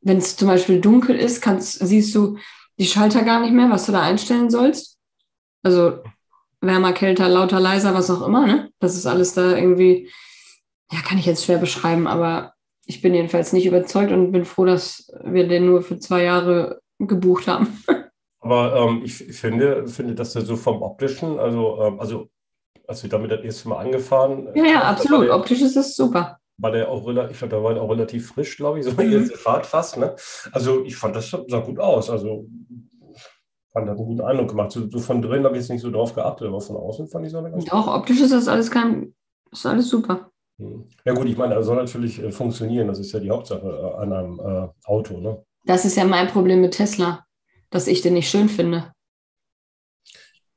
wenn 0.02 0.18
es 0.18 0.36
zum 0.36 0.48
Beispiel 0.48 0.80
dunkel 0.82 1.16
ist, 1.16 1.42
kannst, 1.42 1.86
siehst 1.86 2.16
du 2.16 2.38
die 2.80 2.86
Schalter 2.86 3.24
gar 3.24 3.42
nicht 3.42 3.54
mehr, 3.54 3.70
was 3.70 3.86
du 3.86 3.92
da 3.92 4.02
einstellen 4.02 4.50
sollst. 4.50 4.98
Also 5.64 6.04
wärmer, 6.62 6.94
kälter, 6.94 7.30
lauter, 7.30 7.60
leiser, 7.60 7.94
was 7.94 8.10
auch 8.10 8.26
immer. 8.26 8.46
Ne? 8.46 8.72
Das 8.80 8.96
ist 8.96 9.06
alles 9.06 9.34
da 9.34 9.56
irgendwie, 9.56 10.10
ja, 10.92 11.00
kann 11.02 11.18
ich 11.18 11.26
jetzt 11.26 11.46
schwer 11.46 11.58
beschreiben, 11.58 12.08
aber 12.08 12.54
ich 12.86 13.02
bin 13.02 13.14
jedenfalls 13.14 13.54
nicht 13.54 13.66
überzeugt 13.66 14.12
und 14.12 14.32
bin 14.32 14.46
froh, 14.46 14.66
dass 14.66 15.12
wir 15.24 15.48
den 15.48 15.66
nur 15.66 15.82
für 15.82 16.00
zwei 16.00 16.24
Jahre 16.24 16.82
gebucht 17.00 17.48
haben. 17.48 17.84
Aber 18.40 18.76
ähm, 18.78 19.02
ich 19.04 19.16
finde, 19.16 19.88
finde, 19.88 20.16
dass 20.16 20.34
der 20.34 20.44
so 20.44 20.56
vom 20.56 20.82
optischen, 20.82 21.38
also, 21.38 21.82
ähm, 21.82 22.00
also 22.00 22.30
als 22.88 23.04
wir 23.04 23.10
damit 23.10 23.32
das 23.32 23.42
erste 23.42 23.68
Mal 23.68 23.80
angefahren. 23.80 24.48
Ja, 24.56 24.64
ja, 24.64 24.82
absolut. 24.84 25.28
Der, 25.28 25.36
Optisch 25.36 25.62
ist 25.62 25.76
es 25.76 25.96
super. 25.96 26.38
War 26.58 26.72
der 26.72 26.90
auch 26.90 27.06
relativ, 27.06 27.32
ich 27.34 27.40
glaube, 27.40 27.56
da 27.56 27.64
war 27.64 27.74
der 27.74 27.84
auch 27.84 27.90
relativ 27.90 28.30
frisch, 28.30 28.56
glaube 28.56 28.80
ich, 28.80 28.86
so 28.86 28.92
mhm. 28.92 29.12
erste 29.12 29.38
Fahrt 29.38 29.66
fast. 29.66 29.98
Ne? 29.98 30.16
Also 30.54 30.84
ich 30.86 30.96
fand, 30.96 31.16
das 31.16 31.30
sah 31.30 31.60
gut 31.60 31.80
aus. 31.80 32.10
Also 32.10 32.46
fand 33.78 33.90
das 33.90 33.98
einen 33.98 34.08
guten 34.08 34.22
Eindruck 34.22 34.50
gemacht. 34.50 34.72
So, 34.72 34.90
so 34.90 35.00
von 35.00 35.22
drin 35.22 35.44
habe 35.44 35.56
ich 35.56 35.62
jetzt 35.62 35.70
nicht 35.70 35.82
so 35.82 35.92
drauf 35.92 36.16
geachtet, 36.16 36.48
aber 36.48 36.60
von 36.62 36.76
außen 36.76 37.08
fand 37.08 37.26
ich 37.26 37.32
so 37.32 37.38
eine 37.38 37.52
ganz 37.52 37.66
Doch, 37.66 37.88
optisch 37.88 38.22
ist 38.22 38.34
das 38.34 38.48
alles 38.48 38.72
kein, 38.72 39.14
ist 39.52 39.66
alles 39.66 39.90
super. 39.90 40.32
Hm. 40.60 40.86
Ja 41.06 41.14
gut, 41.14 41.28
ich 41.28 41.38
meine, 41.38 41.54
er 41.54 41.64
soll 41.64 41.76
natürlich 41.76 42.22
äh, 42.22 42.32
funktionieren. 42.32 42.88
Das 42.88 42.98
ist 42.98 43.12
ja 43.12 43.20
die 43.20 43.30
Hauptsache 43.30 43.68
äh, 43.68 44.02
an 44.02 44.14
einem 44.14 44.40
äh, 44.40 44.68
Auto. 44.86 45.20
Ne? 45.20 45.44
Das 45.66 45.86
ist 45.86 45.96
ja 45.96 46.06
mein 46.06 46.28
Problem 46.28 46.62
mit 46.62 46.74
Tesla, 46.74 47.26
dass 47.70 47.88
ich 47.88 48.02
den 48.02 48.16
nicht 48.16 48.30
schön 48.30 48.50
finde. 48.50 48.94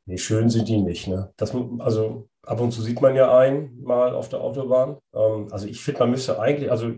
Nee, 0.07 0.17
schön 0.17 0.49
sind 0.49 0.69
die 0.69 0.81
nicht. 0.81 1.07
Ne? 1.07 1.31
Das, 1.37 1.55
also 1.79 2.29
ab 2.43 2.61
und 2.61 2.73
zu 2.73 2.81
sieht 2.81 3.03
man 3.03 3.15
ja 3.17 3.37
einen 3.37 3.83
mal 3.83 4.15
auf 4.15 4.31
der 4.31 4.41
Autobahn. 4.41 4.97
Ähm, 5.15 5.49
also 5.51 5.67
ich 5.67 5.83
finde, 5.83 6.01
man 6.01 6.13
müsste 6.13 6.41
eigentlich, 6.41 6.71
also 6.71 6.93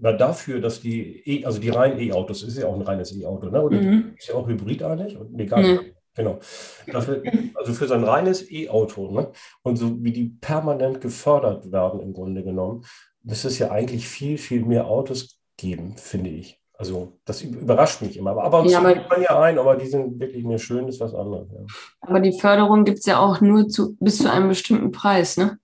dafür, 0.00 0.60
dass 0.60 0.80
die, 0.80 1.22
e, 1.24 1.44
also 1.44 1.60
die 1.60 1.70
reinen 1.70 1.98
E-Autos, 1.98 2.42
ist 2.42 2.58
ja 2.58 2.66
auch 2.66 2.74
ein 2.74 2.82
reines 2.82 3.14
E-Auto, 3.16 3.48
ne? 3.48 3.62
oder 3.62 3.80
mhm. 3.80 4.14
ist 4.16 4.28
ja 4.28 4.34
auch 4.34 4.48
Hybrid 4.48 4.82
eigentlich? 4.82 5.18
Nee, 5.30 5.46
gar 5.46 5.60
nicht. 5.60 5.82
Mhm. 5.82 5.94
Genau. 6.16 6.38
Dafür, 6.86 7.22
also 7.54 7.72
für 7.72 7.88
sein 7.88 8.04
reines 8.04 8.48
E-Auto, 8.50 9.10
ne? 9.10 9.32
Und 9.62 9.76
so 9.76 10.02
wie 10.02 10.12
die 10.12 10.36
permanent 10.40 11.00
gefördert 11.00 11.72
werden, 11.72 12.00
im 12.00 12.12
Grunde 12.12 12.44
genommen, 12.44 12.84
müsste 13.22 13.48
es 13.48 13.58
ja 13.58 13.70
eigentlich 13.70 14.06
viel, 14.06 14.38
viel 14.38 14.64
mehr 14.64 14.86
Autos 14.86 15.40
geben, 15.56 15.96
finde 15.96 16.30
ich. 16.30 16.60
Also 16.76 17.18
das 17.24 17.42
überrascht 17.42 18.02
mich 18.02 18.16
immer. 18.16 18.32
Aber 18.32 18.44
ab 18.44 18.54
und 18.54 18.68
Ja, 18.68 18.78
aber- 18.78 18.94
man 18.94 19.22
ja 19.22 19.40
ein, 19.40 19.58
aber 19.58 19.76
die 19.76 19.86
sind 19.86 20.18
wirklich 20.20 20.44
mir 20.44 20.58
schön, 20.58 20.88
ist 20.88 21.00
was 21.00 21.14
anderes. 21.14 21.48
Ja. 21.52 21.60
Aber 22.00 22.20
die 22.20 22.38
Förderung 22.38 22.84
gibt 22.84 22.98
es 22.98 23.06
ja 23.06 23.18
auch 23.18 23.40
nur 23.40 23.68
zu, 23.68 23.96
bis 24.00 24.18
zu 24.18 24.30
einem 24.30 24.48
bestimmten 24.48 24.90
Preis, 24.90 25.36
ne? 25.36 25.58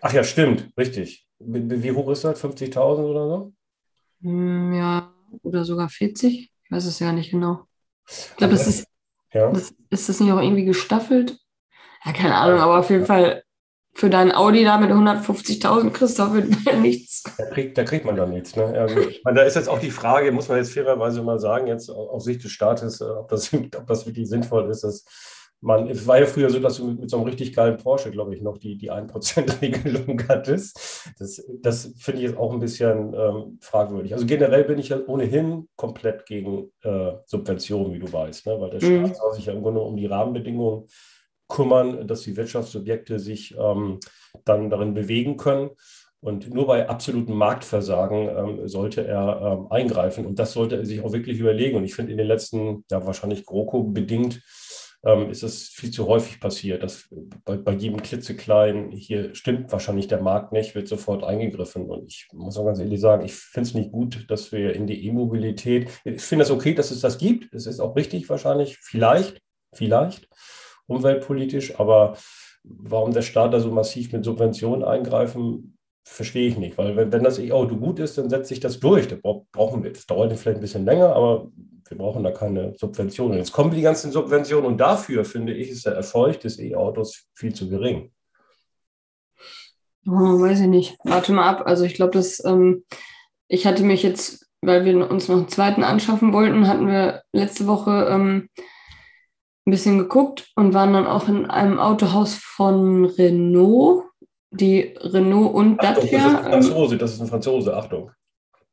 Ach 0.00 0.12
ja, 0.12 0.22
stimmt, 0.22 0.70
richtig. 0.76 1.26
Wie 1.46 1.92
hoch 1.92 2.10
ist 2.10 2.24
das? 2.24 2.40
50.000 2.42 3.04
oder 3.04 3.28
so? 3.28 3.52
Hm, 4.22 4.72
Ja, 4.74 5.12
oder 5.42 5.64
sogar 5.64 5.88
40. 5.88 6.52
Ich 6.64 6.70
weiß 6.70 6.84
es 6.86 6.98
ja 6.98 7.12
nicht 7.12 7.30
genau. 7.30 7.64
Ich 8.08 8.36
glaube, 8.36 8.52
das 8.54 8.66
ist, 8.66 8.86
Ja. 9.32 9.50
das, 9.50 9.74
ist 9.90 10.08
das 10.08 10.20
nicht 10.20 10.32
auch 10.32 10.40
irgendwie 10.40 10.64
gestaffelt? 10.64 11.38
Ja, 12.04 12.12
keine 12.12 12.34
Ahnung, 12.34 12.58
aber 12.60 12.78
auf 12.78 12.90
jeden 12.90 13.06
Fall 13.06 13.42
für 13.94 14.08
deinen 14.08 14.32
Audi 14.32 14.64
da 14.64 14.78
mit 14.78 14.90
150.000 14.90 15.90
kriegst 15.92 16.18
du 16.18 16.22
auf 16.22 16.34
jeden 16.34 16.54
Fall 16.54 16.80
nichts. 16.80 17.22
Da 17.36 17.44
kriegt, 17.46 17.76
da 17.76 17.84
kriegt 17.84 18.04
man 18.06 18.16
dann 18.16 18.30
nichts. 18.30 18.56
Ne? 18.56 18.72
Ja. 18.74 18.86
Ich 19.08 19.22
meine, 19.24 19.40
da 19.40 19.42
ist 19.46 19.54
jetzt 19.54 19.68
auch 19.68 19.78
die 19.78 19.90
Frage, 19.90 20.32
muss 20.32 20.48
man 20.48 20.56
jetzt 20.58 20.72
fairerweise 20.72 21.22
mal 21.22 21.38
sagen, 21.38 21.66
jetzt 21.66 21.90
aus 21.90 22.24
Sicht 22.24 22.42
des 22.42 22.52
Staates, 22.52 23.00
äh, 23.00 23.04
ob 23.04 23.28
das, 23.28 23.52
ob 23.76 23.86
das 23.86 24.06
wirklich 24.06 24.28
sinnvoll 24.28 24.70
ist. 24.70 24.82
Dass 24.82 25.04
man, 25.62 25.88
es 25.88 26.06
war 26.06 26.18
ja 26.18 26.26
früher 26.26 26.50
so, 26.50 26.58
dass 26.58 26.76
du 26.76 26.88
mit, 26.88 27.00
mit 27.00 27.10
so 27.10 27.16
einem 27.16 27.26
richtig 27.26 27.54
geilen 27.54 27.76
Porsche, 27.76 28.10
glaube 28.10 28.34
ich, 28.34 28.42
noch 28.42 28.58
die, 28.58 28.76
die 28.76 28.90
1%-Regelung 28.90 30.20
hattest. 30.28 31.06
Das, 31.18 31.42
das 31.60 31.94
finde 31.96 32.20
ich 32.20 32.28
jetzt 32.28 32.36
auch 32.36 32.52
ein 32.52 32.58
bisschen 32.58 33.14
ähm, 33.14 33.58
fragwürdig. 33.60 34.12
Also 34.12 34.26
generell 34.26 34.64
bin 34.64 34.78
ich 34.78 34.88
ja 34.88 34.98
ohnehin 35.06 35.68
komplett 35.76 36.26
gegen 36.26 36.72
äh, 36.82 37.12
Subventionen, 37.26 37.94
wie 37.94 38.00
du 38.00 38.12
weißt, 38.12 38.46
ne? 38.46 38.60
weil 38.60 38.70
der 38.70 38.82
Mhm. 38.82 39.06
Staat 39.06 39.16
soll 39.16 39.34
sich 39.34 39.46
ja 39.46 39.52
im 39.52 39.62
Grunde 39.62 39.80
um 39.80 39.96
die 39.96 40.06
Rahmenbedingungen 40.06 40.88
kümmern, 41.48 42.08
dass 42.08 42.22
die 42.22 42.36
Wirtschaftsobjekte 42.36 43.20
sich 43.20 43.54
ähm, 43.56 44.00
dann 44.44 44.68
darin 44.68 44.94
bewegen 44.94 45.36
können. 45.36 45.70
Und 46.20 46.52
nur 46.52 46.66
bei 46.66 46.88
absolutem 46.88 47.36
Marktversagen 47.36 48.28
ähm, 48.28 48.68
sollte 48.68 49.06
er 49.06 49.40
ähm, 49.42 49.66
eingreifen. 49.70 50.24
Und 50.24 50.38
das 50.38 50.52
sollte 50.52 50.76
er 50.76 50.86
sich 50.86 51.02
auch 51.02 51.12
wirklich 51.12 51.38
überlegen. 51.38 51.76
Und 51.76 51.84
ich 51.84 51.94
finde, 51.94 52.12
in 52.12 52.18
den 52.18 52.28
letzten, 52.28 52.84
ja, 52.90 53.04
wahrscheinlich 53.04 53.44
GroKo 53.44 53.82
bedingt, 53.82 54.40
ähm, 55.04 55.30
ist 55.30 55.42
es 55.42 55.68
viel 55.68 55.90
zu 55.90 56.06
häufig 56.06 56.40
passiert, 56.40 56.82
dass 56.82 57.08
bei, 57.44 57.56
bei 57.56 57.72
jedem 57.72 58.02
klitzekleinen, 58.02 58.92
hier 58.92 59.34
stimmt 59.34 59.72
wahrscheinlich 59.72 60.06
der 60.06 60.20
Markt 60.20 60.52
nicht, 60.52 60.74
wird 60.74 60.88
sofort 60.88 61.24
eingegriffen. 61.24 61.88
Und 61.88 62.06
ich 62.06 62.28
muss 62.32 62.56
auch 62.56 62.64
ganz 62.64 62.78
ehrlich 62.78 63.00
sagen, 63.00 63.24
ich 63.24 63.34
finde 63.34 63.68
es 63.68 63.74
nicht 63.74 63.92
gut, 63.92 64.30
dass 64.30 64.52
wir 64.52 64.74
in 64.74 64.86
die 64.86 65.06
E-Mobilität, 65.06 65.88
ich 66.04 66.22
finde 66.22 66.44
es 66.44 66.50
okay, 66.50 66.74
dass 66.74 66.90
es 66.90 67.00
das 67.00 67.18
gibt. 67.18 67.52
Es 67.52 67.66
ist 67.66 67.80
auch 67.80 67.96
richtig 67.96 68.28
wahrscheinlich, 68.28 68.78
vielleicht, 68.78 69.42
vielleicht 69.74 70.28
umweltpolitisch, 70.86 71.78
aber 71.80 72.16
warum 72.62 73.12
der 73.12 73.22
Staat 73.22 73.54
da 73.54 73.60
so 73.60 73.70
massiv 73.72 74.12
mit 74.12 74.24
Subventionen 74.24 74.84
eingreifen, 74.84 75.78
verstehe 76.04 76.48
ich 76.48 76.58
nicht. 76.58 76.78
Weil 76.78 77.10
wenn, 77.10 77.22
das 77.24 77.38
E-Auto 77.38 77.76
gut 77.76 77.98
ist, 77.98 78.18
dann 78.18 78.30
setzt 78.30 78.48
sich 78.48 78.60
das 78.60 78.80
durch. 78.80 79.08
Da 79.08 79.16
bra- 79.16 79.42
brauchen 79.52 79.82
wir, 79.82 79.92
das 79.92 80.06
dauert 80.06 80.32
vielleicht 80.32 80.58
ein 80.58 80.62
bisschen 80.62 80.84
länger, 80.84 81.14
aber 81.14 81.50
wir 81.88 81.98
brauchen 81.98 82.22
da 82.22 82.30
keine 82.30 82.74
Subventionen. 82.76 83.38
Jetzt 83.38 83.52
kommen 83.52 83.70
die 83.70 83.82
ganzen 83.82 84.12
Subventionen 84.12 84.66
und 84.66 84.78
dafür, 84.78 85.24
finde 85.24 85.52
ich, 85.52 85.70
ist 85.70 85.86
der 85.86 85.94
Erfolg 85.94 86.40
des 86.40 86.58
E-Autos 86.58 87.26
viel 87.34 87.54
zu 87.54 87.68
gering. 87.68 88.12
Oh, 90.06 90.40
weiß 90.40 90.60
ich 90.60 90.66
nicht. 90.66 90.98
Warte 91.04 91.32
mal 91.32 91.48
ab. 91.48 91.62
Also 91.66 91.84
ich 91.84 91.94
glaube, 91.94 92.12
dass 92.12 92.44
ähm, 92.44 92.84
ich 93.48 93.66
hatte 93.66 93.84
mich 93.84 94.02
jetzt, 94.02 94.48
weil 94.60 94.84
wir 94.84 95.10
uns 95.10 95.28
noch 95.28 95.36
einen 95.36 95.48
zweiten 95.48 95.84
anschaffen 95.84 96.32
wollten, 96.32 96.66
hatten 96.66 96.88
wir 96.88 97.22
letzte 97.32 97.66
Woche 97.66 98.08
ähm, 98.10 98.48
ein 99.64 99.70
bisschen 99.70 99.98
geguckt 99.98 100.50
und 100.56 100.74
waren 100.74 100.92
dann 100.92 101.06
auch 101.06 101.28
in 101.28 101.46
einem 101.46 101.78
Autohaus 101.78 102.34
von 102.34 103.04
Renault, 103.04 104.04
die 104.52 104.94
Renault 105.00 105.54
und 105.54 105.80
Achtung, 105.80 105.94
das 105.94 106.04
ist 106.04 106.12
ein 106.14 106.32
Dacia. 106.34 106.38
Ähm, 106.46 106.62
Franzose, 106.62 106.98
das 106.98 107.12
ist 107.14 107.20
ein 107.20 107.26
Franzose, 107.28 107.76
Achtung. 107.76 108.10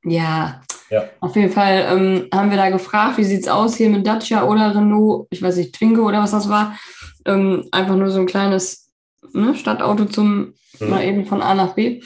ja, 0.04 0.62
Ja. 0.90 1.04
auf 1.22 1.36
jeden 1.36 1.52
Fall 1.52 1.86
ähm, 1.90 2.28
haben 2.34 2.50
wir 2.50 2.58
da 2.58 2.70
gefragt, 2.70 3.18
wie 3.18 3.24
sieht's 3.24 3.48
aus 3.48 3.76
hier 3.76 3.90
mit 3.90 4.06
Dacia 4.06 4.44
oder 4.44 4.76
Renault, 4.76 5.28
ich 5.32 5.42
weiß 5.42 5.56
nicht, 5.58 5.74
Twingo 5.76 6.08
oder 6.08 6.22
was 6.22 6.32
das 6.32 6.50
war. 6.50 6.78
Ähm, 7.26 7.68
einfach 7.72 7.96
nur 7.96 8.10
so 8.12 8.20
ein 8.20 8.26
kleines 8.28 8.92
ne, 9.34 9.56
Stadtauto 9.56 10.06
zum 10.06 10.54
Hm. 10.78 10.90
mal 10.92 11.04
eben 11.04 11.26
von 11.26 11.42
A 11.42 11.56
nach 11.56 11.74
B 11.74 12.02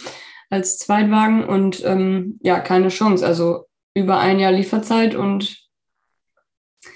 als 0.49 0.77
Zweitwagen 0.79 1.43
und 1.43 1.83
ähm, 1.85 2.39
ja, 2.41 2.59
keine 2.59 2.87
Chance. 2.89 3.25
Also 3.25 3.65
über 3.93 4.19
ein 4.19 4.39
Jahr 4.39 4.51
Lieferzeit 4.51 5.13
und 5.15 5.57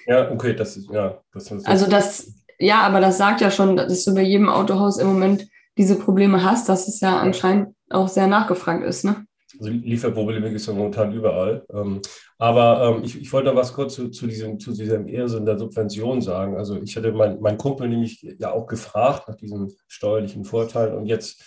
Ja, 0.07 0.31
okay, 0.31 0.55
das 0.55 0.77
ist, 0.77 0.89
ja, 0.91 1.21
das 1.33 1.51
ist. 1.51 1.67
also 1.67 1.87
das, 1.89 2.33
ja, 2.59 2.81
aber 2.81 2.99
das 3.01 3.17
sagt 3.17 3.41
ja 3.41 3.51
schon, 3.51 3.75
dass 3.75 4.03
du 4.05 4.13
bei 4.15 4.21
jedem 4.21 4.49
Autohaus 4.49 4.97
im 4.97 5.07
Moment 5.07 5.47
diese 5.77 5.97
Probleme 5.97 6.43
hast, 6.43 6.69
dass 6.69 6.87
es 6.87 6.99
ja 6.99 7.19
anscheinend 7.19 7.75
auch 7.89 8.07
sehr 8.07 8.27
nachgefragt 8.27 8.83
ist, 8.83 9.05
ne? 9.05 9.25
Also 9.59 9.71
Lieferprobleme 9.71 10.49
gibt 10.49 10.59
es 10.59 10.67
ja 10.67 10.73
momentan 10.73 11.13
überall. 11.13 11.65
Ähm, 11.73 12.01
aber 12.37 12.97
ähm, 12.97 13.03
ich, 13.03 13.19
ich 13.19 13.31
wollte 13.31 13.55
was 13.55 13.73
kurz 13.73 13.95
zu, 13.95 14.09
zu, 14.09 14.27
diesem, 14.27 14.59
zu 14.59 14.73
diesem 14.73 15.07
Irrsinn 15.07 15.45
der 15.45 15.57
Subvention 15.57 16.21
sagen. 16.21 16.57
Also 16.57 16.79
ich 16.81 16.95
hatte 16.95 17.11
mein, 17.13 17.39
mein 17.39 17.57
Kumpel 17.57 17.87
nämlich 17.87 18.21
ja 18.39 18.51
auch 18.51 18.67
gefragt 18.67 19.27
nach 19.27 19.35
diesen 19.35 19.73
steuerlichen 19.87 20.43
Vorteilen 20.43 20.95
und 20.95 21.05
jetzt, 21.05 21.43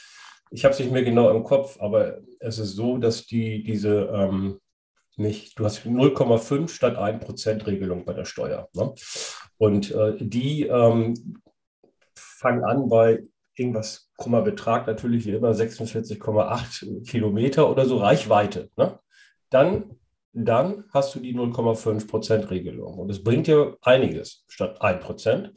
ich 0.51 0.65
habe 0.65 0.73
es 0.73 0.81
nicht 0.81 0.93
mehr 0.93 1.05
genau 1.05 1.31
im 1.31 1.45
Kopf, 1.45 1.79
aber 1.81 2.19
es 2.41 2.59
ist 2.59 2.75
so, 2.75 2.97
dass 2.97 3.27
die 3.27 3.63
diese 3.63 4.11
ähm, 4.13 4.59
nicht, 5.17 5.59
du 5.59 5.65
hast 5.65 5.81
0,5 5.81 6.69
statt 6.69 6.97
1% 6.97 7.67
Regelung 7.67 8.05
bei 8.05 8.15
der 8.15 8.25
Steuer. 8.25 8.69
Ne? 8.73 8.95
Und 9.59 9.91
äh, 9.93 10.17
die 10.19 10.67
ähm, 10.67 11.43
fangen 12.15 12.65
an 12.65 12.89
bei 12.89 13.23
irgendwas 13.61 14.11
krummer 14.17 14.43
Betrag, 14.43 14.87
natürlich 14.87 15.25
wie 15.27 15.31
immer 15.33 15.51
46,8 15.53 17.09
Kilometer 17.09 17.71
oder 17.71 17.85
so 17.87 17.99
Reichweite. 17.99 18.71
Ne? 18.77 18.99
Dann, 19.51 19.97
dann 20.33 20.85
hast 20.93 21.15
du 21.15 21.21
die 21.21 21.35
0,5 21.37 22.09
Prozent 22.09 22.51
Regelung. 22.51 22.99
Und 22.99 23.09
das 23.09 23.23
bringt 23.23 23.47
dir 23.47 23.77
einiges 23.83 24.45
statt 24.49 24.81
1 24.81 25.05
Prozent. 25.05 25.53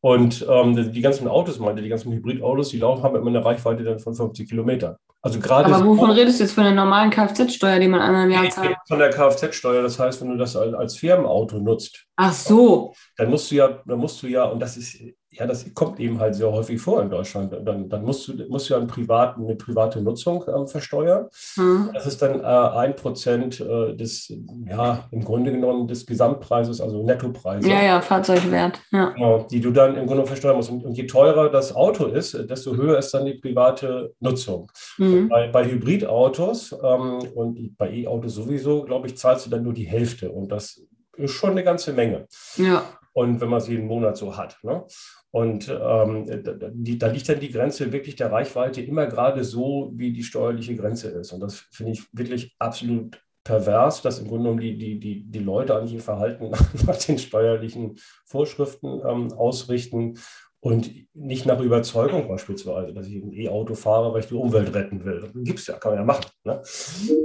Und 0.00 0.44
ähm, 0.50 0.92
die 0.92 1.00
ganzen 1.00 1.28
Autos, 1.28 1.60
meinte, 1.60 1.80
die 1.80 1.88
ganzen 1.88 2.12
Hybridautos, 2.12 2.70
die 2.70 2.78
laufen, 2.78 3.04
haben 3.04 3.14
immer 3.14 3.28
eine 3.28 3.44
Reichweite 3.44 3.84
dann 3.84 4.00
von 4.00 4.14
50 4.14 4.48
Kilometern. 4.48 4.96
Also 5.24 5.38
gerade 5.38 5.66
Aber 5.66 5.78
so- 5.78 5.86
wovon 5.86 6.10
redest 6.10 6.40
du 6.40 6.44
jetzt 6.44 6.54
von 6.54 6.64
der 6.64 6.72
normalen 6.74 7.10
Kfz-Steuer, 7.10 7.78
die 7.78 7.86
man 7.86 8.00
einmal 8.00 8.24
im 8.24 8.32
Jahr 8.32 8.50
zahlt? 8.50 8.74
von 8.88 8.98
der 8.98 9.10
Kfz-Steuer, 9.10 9.80
das 9.82 10.00
heißt, 10.00 10.20
wenn 10.20 10.30
du 10.30 10.36
das 10.36 10.56
als 10.56 10.74
als 10.74 10.96
Firmenauto 10.96 11.60
nutzt, 11.60 12.04
Ach 12.16 12.32
so. 12.32 12.92
dann 13.16 13.30
musst 13.30 13.48
du 13.52 13.54
ja, 13.54 13.80
dann 13.86 14.00
musst 14.00 14.20
du 14.20 14.26
ja, 14.26 14.42
und 14.46 14.58
das 14.58 14.76
ist, 14.76 15.00
ja, 15.32 15.46
das 15.46 15.72
kommt 15.74 15.98
eben 15.98 16.20
halt 16.20 16.34
sehr 16.34 16.52
häufig 16.52 16.80
vor 16.80 17.00
in 17.00 17.08
Deutschland, 17.08 17.52
dann, 17.64 17.88
dann 17.88 18.04
musst 18.04 18.28
du, 18.28 18.34
musst 18.48 18.68
du 18.68 18.74
ja 18.74 18.80
einen 18.80 18.86
privaten, 18.86 19.44
eine 19.44 19.56
private 19.56 20.02
Nutzung 20.02 20.44
ähm, 20.46 20.66
versteuern. 20.66 21.28
Hm. 21.54 21.90
Das 21.94 22.06
ist 22.06 22.20
dann 22.20 22.40
äh, 22.40 22.44
ein 22.44 22.94
Prozent 22.94 23.58
äh, 23.60 23.94
des, 23.96 24.30
ja, 24.66 25.08
im 25.10 25.24
Grunde 25.24 25.50
genommen 25.52 25.88
des 25.88 26.04
Gesamtpreises, 26.04 26.82
also 26.82 27.02
Nettopreises. 27.02 27.66
Ja, 27.66 27.82
ja, 27.82 28.00
Fahrzeugwert. 28.02 28.80
Ja. 28.90 29.10
Genau, 29.10 29.46
die 29.50 29.60
du 29.60 29.70
dann 29.70 29.96
im 29.96 30.06
Grunde 30.06 30.26
versteuern 30.26 30.56
musst. 30.56 30.70
Und, 30.70 30.84
und 30.84 30.96
je 30.98 31.06
teurer 31.06 31.48
das 31.48 31.74
Auto 31.74 32.06
ist, 32.06 32.34
desto 32.50 32.76
höher 32.76 32.98
ist 32.98 33.14
dann 33.14 33.24
die 33.24 33.34
private 33.34 34.14
Nutzung. 34.20 34.70
Mhm. 34.98 35.28
Bei, 35.28 35.48
bei 35.48 35.64
Hybridautos 35.64 36.72
ähm, 36.72 37.20
und 37.34 37.76
bei 37.78 37.90
E-Autos 37.90 38.34
sowieso, 38.34 38.82
glaube 38.82 39.06
ich, 39.06 39.16
zahlst 39.16 39.46
du 39.46 39.50
dann 39.50 39.62
nur 39.62 39.72
die 39.72 39.84
Hälfte. 39.86 40.30
Und 40.30 40.52
das 40.52 40.82
ist 41.16 41.32
schon 41.32 41.50
eine 41.50 41.64
ganze 41.64 41.94
Menge. 41.94 42.26
ja. 42.56 42.82
Und 43.12 43.40
wenn 43.40 43.48
man 43.48 43.58
es 43.58 43.68
jeden 43.68 43.86
Monat 43.86 44.16
so 44.16 44.36
hat. 44.36 44.58
Ne? 44.62 44.84
Und 45.30 45.68
ähm, 45.68 46.26
da, 46.44 46.70
die, 46.72 46.98
da 46.98 47.06
liegt 47.08 47.28
dann 47.28 47.40
die 47.40 47.50
Grenze 47.50 47.92
wirklich 47.92 48.16
der 48.16 48.32
Reichweite 48.32 48.80
immer 48.80 49.06
gerade 49.06 49.44
so, 49.44 49.92
wie 49.94 50.12
die 50.12 50.22
steuerliche 50.22 50.76
Grenze 50.76 51.08
ist. 51.10 51.32
Und 51.32 51.40
das 51.40 51.56
finde 51.70 51.92
ich 51.92 52.04
wirklich 52.12 52.54
absolut 52.58 53.20
pervers, 53.44 54.02
dass 54.02 54.18
im 54.18 54.28
Grunde 54.28 54.44
genommen 54.44 54.60
die, 54.60 54.78
die, 54.78 54.98
die, 54.98 55.24
die 55.24 55.38
Leute 55.38 55.74
an 55.74 55.88
ihr 55.88 56.00
Verhalten 56.00 56.50
nach 56.86 56.96
den 56.96 57.18
steuerlichen 57.18 57.96
Vorschriften 58.24 59.00
ähm, 59.06 59.32
ausrichten 59.32 60.18
und 60.60 60.92
nicht 61.12 61.44
nach 61.44 61.60
Überzeugung 61.60 62.28
beispielsweise, 62.28 62.92
dass 62.94 63.08
ich 63.08 63.16
ein 63.16 63.32
E-Auto 63.32 63.74
fahre, 63.74 64.12
weil 64.12 64.20
ich 64.20 64.28
die 64.28 64.34
Umwelt 64.34 64.72
retten 64.72 65.04
will. 65.04 65.28
Gibt 65.34 65.58
es 65.58 65.66
ja, 65.66 65.74
kann 65.74 65.92
man 65.92 66.00
ja 66.00 66.04
machen. 66.04 66.26
Ne? 66.44 66.62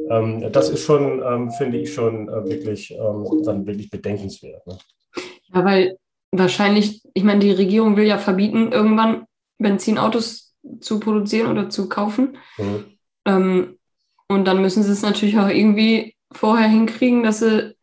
Ähm, 0.10 0.52
das 0.52 0.70
ist 0.70 0.84
schon, 0.84 1.22
ähm, 1.24 1.52
finde 1.52 1.78
ich, 1.78 1.94
schon 1.94 2.30
äh, 2.30 2.46
wirklich, 2.46 2.92
ähm, 2.92 3.44
dann 3.46 3.68
wirklich 3.68 3.92
bedenkenswert. 3.92 4.66
Ne? 4.66 4.78
Ja, 5.54 5.66
weil 5.66 5.98
wahrscheinlich, 6.32 7.02
ich 7.14 7.24
meine, 7.24 7.40
die 7.40 7.52
Regierung 7.52 7.96
will 7.98 8.06
ja 8.06 8.18
verbieten, 8.18 8.72
irgendwann 8.72 9.26
Benzinautos 9.58 10.56
zu 10.82 11.00
produzieren 11.00 11.50
oder 11.52 11.70
zu 11.70 11.90
kaufen. 11.90 12.38
Mhm. 12.58 12.98
Ähm, 13.26 13.78
und 14.28 14.46
dann 14.46 14.62
müssen 14.62 14.84
sie 14.84 14.92
es 14.92 15.02
natürlich 15.02 15.40
auch 15.40 15.48
irgendwie 15.48 16.16
vorher 16.32 16.68
hinkriegen, 16.68 17.24
dass 17.24 17.40
sie 17.40 17.76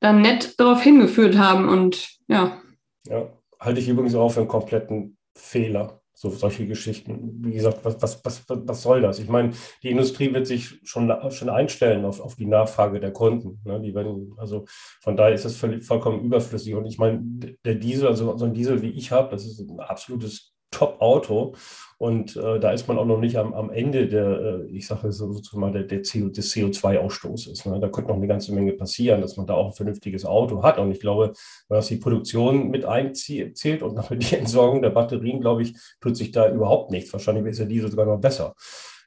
dann 0.00 0.22
nett 0.22 0.58
darauf 0.58 0.82
hingeführt 0.82 1.38
haben. 1.38 1.68
Und 1.68 2.18
ja, 2.28 2.60
Ja, 3.06 3.28
halte 3.60 3.80
ich 3.80 3.88
übrigens 3.88 4.14
auch 4.14 4.30
für 4.30 4.40
einen 4.40 4.48
kompletten 4.48 5.16
Fehler. 5.34 5.97
So 6.20 6.30
solche 6.30 6.66
Geschichten. 6.66 7.44
Wie 7.44 7.52
gesagt, 7.52 7.84
was, 7.84 8.02
was, 8.02 8.24
was, 8.24 8.44
was 8.48 8.82
soll 8.82 9.02
das? 9.02 9.20
Ich 9.20 9.28
meine, 9.28 9.52
die 9.84 9.90
Industrie 9.90 10.34
wird 10.34 10.48
sich 10.48 10.80
schon, 10.82 11.12
schon 11.30 11.48
einstellen 11.48 12.04
auf, 12.04 12.18
auf 12.18 12.34
die 12.34 12.46
Nachfrage 12.46 12.98
der 12.98 13.12
Kunden. 13.12 13.60
Ne? 13.64 13.80
Die 13.80 13.94
werden, 13.94 14.34
also 14.36 14.64
von 15.00 15.16
daher 15.16 15.34
ist 15.34 15.44
das 15.44 15.54
völlig, 15.54 15.84
vollkommen 15.84 16.24
überflüssig. 16.24 16.74
Und 16.74 16.86
ich 16.86 16.98
meine, 16.98 17.20
der 17.64 17.76
Diesel, 17.76 18.08
also 18.08 18.36
so 18.36 18.46
ein 18.46 18.52
Diesel 18.52 18.82
wie 18.82 18.90
ich 18.90 19.12
habe, 19.12 19.30
das 19.30 19.46
ist 19.46 19.60
ein 19.60 19.78
absolutes 19.78 20.57
Top-Auto. 20.70 21.54
Und 22.00 22.36
äh, 22.36 22.60
da 22.60 22.70
ist 22.70 22.86
man 22.86 22.96
auch 22.96 23.04
noch 23.04 23.18
nicht 23.18 23.36
am, 23.36 23.52
am 23.54 23.70
Ende 23.70 24.06
der, 24.06 24.40
äh, 24.40 24.66
ich 24.70 24.86
sage 24.86 25.10
sozusagen 25.10 25.60
mal, 25.60 25.72
der, 25.72 25.82
der 25.82 26.02
CO, 26.02 26.28
des 26.28 26.54
CO2-Ausstoßes. 26.54 27.68
Ne? 27.68 27.80
Da 27.80 27.88
könnte 27.88 28.10
noch 28.10 28.16
eine 28.16 28.28
ganze 28.28 28.54
Menge 28.54 28.72
passieren, 28.72 29.20
dass 29.20 29.36
man 29.36 29.48
da 29.48 29.54
auch 29.54 29.66
ein 29.66 29.72
vernünftiges 29.72 30.24
Auto 30.24 30.62
hat. 30.62 30.78
Und 30.78 30.92
ich 30.92 31.00
glaube, 31.00 31.32
was 31.68 31.88
die 31.88 31.96
Produktion 31.96 32.70
mit 32.70 32.84
einzählt 32.84 33.82
und 33.82 33.94
nachher 33.94 34.16
die 34.16 34.36
Entsorgung 34.36 34.80
der 34.80 34.90
Batterien, 34.90 35.40
glaube 35.40 35.62
ich, 35.62 35.74
tut 36.00 36.16
sich 36.16 36.30
da 36.30 36.48
überhaupt 36.48 36.92
nichts. 36.92 37.12
Wahrscheinlich 37.12 37.44
ist 37.46 37.58
der 37.58 37.66
Diesel 37.66 37.90
sogar 37.90 38.06
noch 38.06 38.20
besser. 38.20 38.54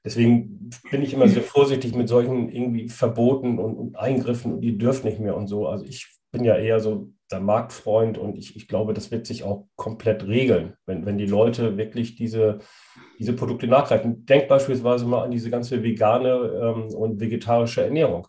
Deswegen 0.04 0.72
bin 0.90 1.04
ich 1.04 1.14
immer 1.14 1.28
sehr 1.28 1.44
vorsichtig 1.44 1.96
mit 1.96 2.10
solchen 2.10 2.50
irgendwie 2.50 2.90
Verboten 2.90 3.60
und, 3.60 3.76
und 3.76 3.96
Eingriffen 3.96 4.54
und 4.54 4.64
ihr 4.64 4.78
dürft 4.78 5.06
nicht 5.06 5.20
mehr 5.20 5.38
und 5.38 5.48
so. 5.48 5.68
Also 5.68 5.86
ich 5.86 6.08
bin 6.32 6.44
ja 6.44 6.58
eher 6.58 6.80
so 6.80 7.10
der 7.32 7.40
Marktfreund 7.40 8.18
und 8.18 8.38
ich, 8.38 8.56
ich 8.56 8.68
glaube, 8.68 8.94
das 8.94 9.12
wird 9.12 9.26
sich 9.26 9.44
auch 9.44 9.68
komplett 9.76 10.28
regeln, 10.28 10.76
wenn, 10.86 11.06
wenn 11.06 11.18
die 11.18 11.26
Leute 11.26 11.78
wirklich 11.78 12.16
diese, 12.16 12.60
diese 13.20 13.34
Produkte 13.34 13.68
nachgreifen. 13.68 14.26
Denkt 14.26 14.48
beispielsweise 14.48 15.06
mal 15.06 15.24
an 15.24 15.32
diese 15.32 15.50
ganze 15.50 15.84
vegane 15.84 16.30
ähm, 16.30 16.94
und 16.94 17.20
vegetarische 17.20 17.84
Ernährung. 17.84 18.28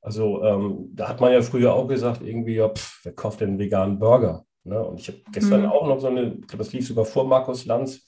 Also 0.00 0.42
ähm, 0.44 0.90
da 0.94 1.08
hat 1.08 1.20
man 1.20 1.32
ja 1.32 1.42
früher 1.42 1.74
auch 1.74 1.88
gesagt, 1.88 2.22
irgendwie, 2.22 2.54
ja, 2.54 2.68
pff, 2.68 3.00
wer 3.04 3.12
kauft 3.12 3.40
denn 3.40 3.50
einen 3.50 3.58
veganen 3.58 3.98
Burger? 3.98 4.44
Ne? 4.64 4.82
Und 4.82 5.00
ich 5.00 5.08
habe 5.08 5.18
gestern 5.32 5.62
mhm. 5.62 5.68
auch 5.68 5.86
noch 5.86 6.00
so 6.00 6.06
eine, 6.06 6.34
ich 6.40 6.46
glaube, 6.46 6.64
das 6.64 6.72
lief 6.72 6.86
sogar 6.86 7.04
vor 7.04 7.26
Markus 7.26 7.66
Lanz, 7.66 8.06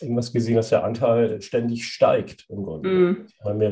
irgendwas 0.00 0.32
gesehen, 0.32 0.56
dass 0.56 0.70
der 0.70 0.84
Anteil 0.84 1.40
ständig 1.40 1.86
steigt 1.86 2.46
im 2.48 2.62
Grunde. 2.62 2.88
Mhm. 2.88 3.26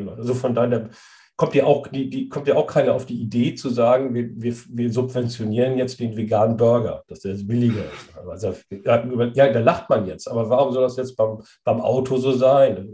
Also 0.09 0.35
von 0.35 0.55
daher, 0.55 0.91
kommt 1.37 1.55
ja 1.55 1.65
auch, 1.65 1.89
die, 1.89 2.09
die, 2.09 2.29
kommt 2.29 2.47
ja 2.47 2.55
auch 2.55 2.67
keiner 2.67 2.95
auf 2.95 3.07
die 3.07 3.21
Idee 3.21 3.55
zu 3.55 3.69
sagen, 3.69 4.15
wir, 4.15 4.31
wir, 4.35 4.55
wir 4.69 4.93
subventionieren 4.93 5.77
jetzt 5.79 5.99
den 5.99 6.17
veganen 6.17 6.57
Burger, 6.57 7.03
dass 7.09 7.21
der 7.21 7.33
jetzt 7.33 7.49
billiger 7.49 7.85
ist. 7.85 8.27
Also, 8.27 8.55
ja, 8.71 9.53
da 9.53 9.61
lacht 9.61 9.91
man 9.91 10.07
jetzt, 10.07 10.29
aber 10.29 10.49
warum 10.49 10.73
soll 10.73 10.83
das 10.83 10.97
jetzt 10.97 11.17
beim, 11.17 11.43
beim 11.65 11.81
Auto 11.81 12.17
so 12.19 12.33
sein? 12.33 12.89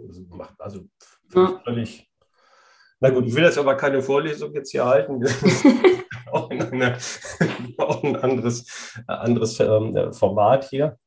Also 0.59 0.81
ja. 1.35 1.61
völlig. 1.65 2.09
Na 3.01 3.11
gut, 3.11 3.27
ich 3.27 3.35
will 3.35 3.45
jetzt 3.45 3.59
aber 3.59 3.77
keine 3.77 4.03
Vorlesung 4.03 4.53
jetzt 4.55 4.71
hier 4.71 4.85
halten. 4.85 5.23
auch, 6.33 6.51
eine, 6.51 6.97
auch, 7.79 8.03
ein 8.03 8.17
anderes, 8.17 8.95
anderes 9.07 9.61
ähm, 9.61 10.13
Format 10.13 10.65
hier. 10.65 10.99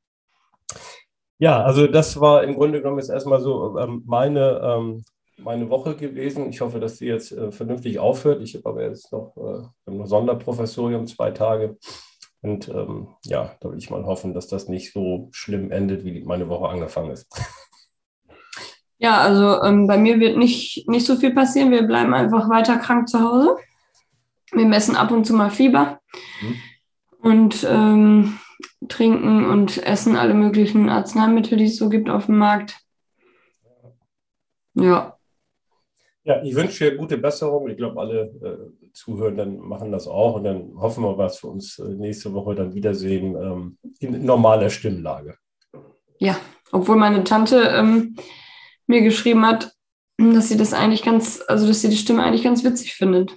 Ja, 1.40 1.64
also 1.64 1.88
das 1.88 2.20
war 2.20 2.44
im 2.44 2.56
Grunde 2.56 2.80
genommen 2.80 3.00
jetzt 3.00 3.10
erstmal 3.10 3.42
so 3.42 3.78
ähm, 3.78 4.04
meine 4.06 4.62
ähm, 4.64 5.04
meine 5.38 5.70
Woche 5.70 5.96
gewesen. 5.96 6.50
Ich 6.50 6.62
hoffe, 6.62 6.80
dass 6.80 6.98
sie 6.98 7.08
jetzt 7.08 7.32
äh, 7.32 7.52
vernünftig 7.52 8.00
aufhört. 8.00 8.42
Ich 8.42 8.56
habe 8.56 8.70
aber 8.70 8.84
jetzt 8.84 9.12
noch, 9.12 9.36
äh, 9.38 9.92
noch 9.92 10.06
Sonderprofessorium, 10.06 11.08
zwei 11.08 11.32
Tage. 11.32 11.78
Und 12.42 12.68
ähm, 12.70 13.08
ja, 13.26 13.56
da 13.62 13.72
will 13.72 13.78
ich 13.78 13.90
mal 13.90 14.06
hoffen, 14.06 14.34
dass 14.34 14.48
das 14.48 14.68
nicht 14.68 14.92
so 14.92 15.30
schlimm 15.32 15.72
endet, 15.72 16.04
wie 16.04 16.24
meine 16.24 16.50
Woche 16.50 16.68
angefangen 16.68 17.12
ist. 17.12 17.28
Ja, 18.98 19.18
also 19.18 19.62
ähm, 19.64 19.86
bei 19.86 19.98
mir 19.98 20.22
wird 20.22 20.38
nicht, 20.38 20.88
nicht 20.88 21.06
so 21.06 21.18
viel 21.18 21.34
passieren. 21.34 21.72
Wir 21.72 21.84
bleiben 21.84 22.14
einfach 22.14 22.50
weiter 22.50 22.78
krank 22.78 23.10
zu 23.10 23.20
Hause. 23.20 23.58
Wir 24.54 24.66
messen 24.66 24.96
ab 24.96 25.12
und 25.12 25.26
zu 25.26 25.34
mal 25.34 25.50
Fieber 25.50 26.00
mhm. 26.42 26.56
und 27.22 27.68
ähm, 27.70 28.40
trinken 28.88 29.46
und 29.46 29.84
essen 29.84 30.16
alle 30.16 30.34
möglichen 30.34 30.90
Arzneimittel, 30.90 31.58
die 31.58 31.66
es 31.66 31.76
so 31.76 31.90
gibt 31.90 32.10
auf 32.10 32.28
dem 32.28 32.38
Markt. 32.38 32.80
Ja. 34.76 35.18
Ja, 36.26 36.42
ich 36.42 36.56
wünsche 36.56 36.90
dir 36.90 36.98
gute 36.98 37.18
Besserung. 37.18 37.68
Ich 37.70 37.76
glaube, 37.76 38.00
alle 38.00 38.22
äh, 38.42 38.90
Zuhörenden 38.94 39.60
machen 39.60 39.92
das 39.92 40.08
auch. 40.08 40.36
Und 40.36 40.46
dann 40.46 40.74
hoffen 40.78 41.04
wir, 41.04 41.18
was 41.18 41.44
wir 41.44 41.50
uns 41.50 41.80
äh, 41.80 41.90
nächste 41.90 42.34
Woche 42.34 42.56
dann 42.56 42.74
wiedersehen 42.74 43.36
ähm, 43.36 43.78
in 44.00 44.24
normaler 44.24 44.70
Stimmlage. 44.70 45.36
Ja, 46.20 46.38
obwohl 46.72 46.96
meine 46.96 47.26
Tante 47.26 47.58
ähm, 47.76 48.16
mir 48.88 49.02
geschrieben 49.02 49.46
hat, 49.46 49.74
dass 50.18 50.48
sie 50.48 50.58
das 50.58 50.74
eigentlich 50.74 51.04
ganz, 51.04 51.44
also 51.48 51.68
dass 51.68 51.82
sie 51.82 51.90
die 51.90 51.98
Stimme 51.98 52.24
eigentlich 52.24 52.44
ganz 52.44 52.64
witzig 52.64 52.94
findet. 52.94 53.36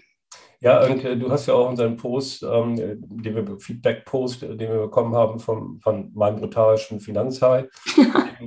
Ja, 0.60 0.84
und 0.86 1.04
äh, 1.04 1.16
du 1.16 1.30
hast 1.30 1.46
ja 1.46 1.54
auch 1.54 1.68
unseren 1.68 1.96
Post, 1.96 2.42
ähm, 2.42 2.76
den 2.76 3.34
wir 3.34 3.58
Feedback-Post, 3.58 4.42
den 4.42 4.58
wir 4.58 4.80
bekommen 4.82 5.14
haben 5.14 5.38
vom, 5.38 5.80
von 5.80 6.10
meinem 6.14 6.36
brutalischen 6.36 7.00
Finanzhai. 7.00 7.68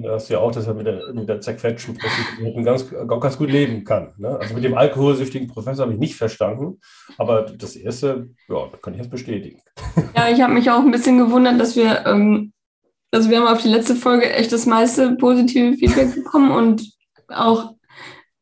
da 0.02 0.14
hast 0.14 0.30
du 0.30 0.34
ja 0.34 0.40
auch, 0.40 0.52
dass 0.52 0.68
er 0.68 0.74
mit 0.74 0.88
der, 0.88 1.14
mit 1.14 1.30
der 1.30 1.42
zerquetschten 1.42 1.98
Prostituierten 1.98 2.64
ganz, 2.64 2.90
ganz 2.90 3.38
gut 3.38 3.52
leben 3.52 3.84
kann. 3.84 4.14
Ne? 4.18 4.30
Also 4.40 4.54
mit 4.54 4.64
dem 4.64 4.78
alkoholsüchtigen 4.78 5.48
Professor 5.48 5.84
habe 5.86 5.94
ich 5.94 6.00
nicht 6.00 6.16
verstanden, 6.16 6.80
aber 7.18 7.44
das 7.44 7.76
erste, 7.76 8.30
ja, 8.48 8.70
kann 8.82 8.94
ich 8.94 9.00
jetzt 9.00 9.12
bestätigen. 9.12 9.60
Ja, 10.16 10.30
ich 10.30 10.42
habe 10.42 10.54
mich 10.54 10.70
auch 10.70 10.80
ein 10.80 10.92
bisschen 10.92 11.18
gewundert, 11.18 11.60
dass 11.60 11.76
wir, 11.76 12.06
ähm, 12.06 12.52
also 13.12 13.30
wir 13.30 13.40
haben 13.40 13.48
auf 13.48 13.62
die 13.62 13.70
letzte 13.70 13.96
Folge 13.96 14.30
echt 14.32 14.52
das 14.52 14.66
meiste 14.66 15.16
positive 15.16 15.78
Feedback 15.78 16.16
bekommen 16.16 16.52
und 16.52 16.92
auch 17.30 17.74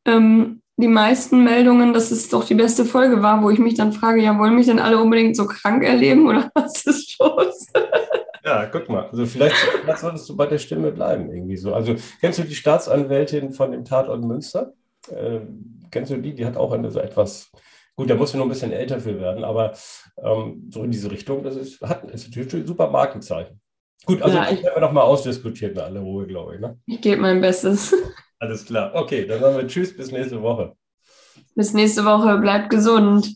ähm, 0.05 0.61
die 0.77 0.87
meisten 0.87 1.43
Meldungen, 1.43 1.91
dass 1.91 2.11
es 2.11 2.29
doch 2.29 2.45
die 2.45 2.53
beste 2.53 2.85
Folge 2.85 3.23
war, 3.23 3.41
wo 3.41 3.49
ich 3.49 3.57
mich 3.57 3.73
dann 3.73 3.93
frage, 3.93 4.21
ja, 4.21 4.37
wollen 4.37 4.55
mich 4.55 4.67
denn 4.67 4.79
alle 4.79 4.99
unbedingt 4.99 5.35
so 5.35 5.47
krank 5.47 5.83
erleben 5.83 6.27
oder 6.27 6.51
was 6.55 6.85
ist 6.85 7.19
los? 7.19 7.67
Ja, 8.45 8.65
guck 8.67 8.87
mal. 8.87 9.09
Also 9.09 9.25
vielleicht, 9.25 9.55
vielleicht 9.55 9.99
solltest 9.99 10.29
du 10.29 10.37
bei 10.37 10.45
der 10.45 10.59
Stimme 10.59 10.91
bleiben, 10.91 11.31
irgendwie 11.31 11.57
so. 11.57 11.73
Also 11.73 11.95
kennst 12.21 12.39
du 12.39 12.43
die 12.43 12.55
Staatsanwältin 12.55 13.51
von 13.51 13.71
dem 13.71 13.83
Tatort 13.83 14.23
Münster? 14.23 14.73
Äh, 15.09 15.39
kennst 15.89 16.11
du 16.11 16.17
die? 16.17 16.35
Die 16.35 16.45
hat 16.45 16.55
auch 16.55 16.71
eine 16.71 16.91
so 16.91 16.99
etwas, 16.99 17.51
gut, 17.95 18.09
da 18.09 18.15
musst 18.15 18.33
du 18.33 18.37
nur 18.37 18.45
ein 18.45 18.49
bisschen 18.49 18.71
älter 18.71 18.99
für 18.99 19.19
werden, 19.19 19.43
aber 19.43 19.73
ähm, 20.23 20.69
so 20.71 20.83
in 20.83 20.91
diese 20.91 21.09
Richtung, 21.09 21.43
das 21.43 21.55
ist, 21.55 21.81
hat, 21.81 22.09
ist 22.11 22.27
natürlich 22.27 22.53
ein 22.53 22.67
super 22.67 22.89
Markenzeichen. 22.89 23.59
Gut, 24.05 24.21
also 24.21 24.37
ja, 24.37 24.51
ich, 24.51 24.63
werden 24.63 24.75
wir 24.75 24.81
nochmal 24.81 25.03
ausdiskutiert 25.03 25.73
in 25.73 25.79
aller 25.79 25.99
Ruhe, 25.99 26.27
glaube 26.27 26.55
ich. 26.55 26.61
Ne? 26.61 26.77
Ich 26.85 27.01
gebe 27.01 27.19
mein 27.19 27.41
Bestes. 27.41 27.93
Alles 28.39 28.65
klar. 28.65 28.93
Okay, 28.93 29.25
dann 29.25 29.39
sagen 29.39 29.57
wir 29.57 29.67
Tschüss, 29.67 29.95
bis 29.95 30.11
nächste 30.11 30.41
Woche. 30.41 30.75
Bis 31.55 31.73
nächste 31.73 32.05
Woche. 32.05 32.37
Bleibt 32.37 32.69
gesund. 32.69 33.35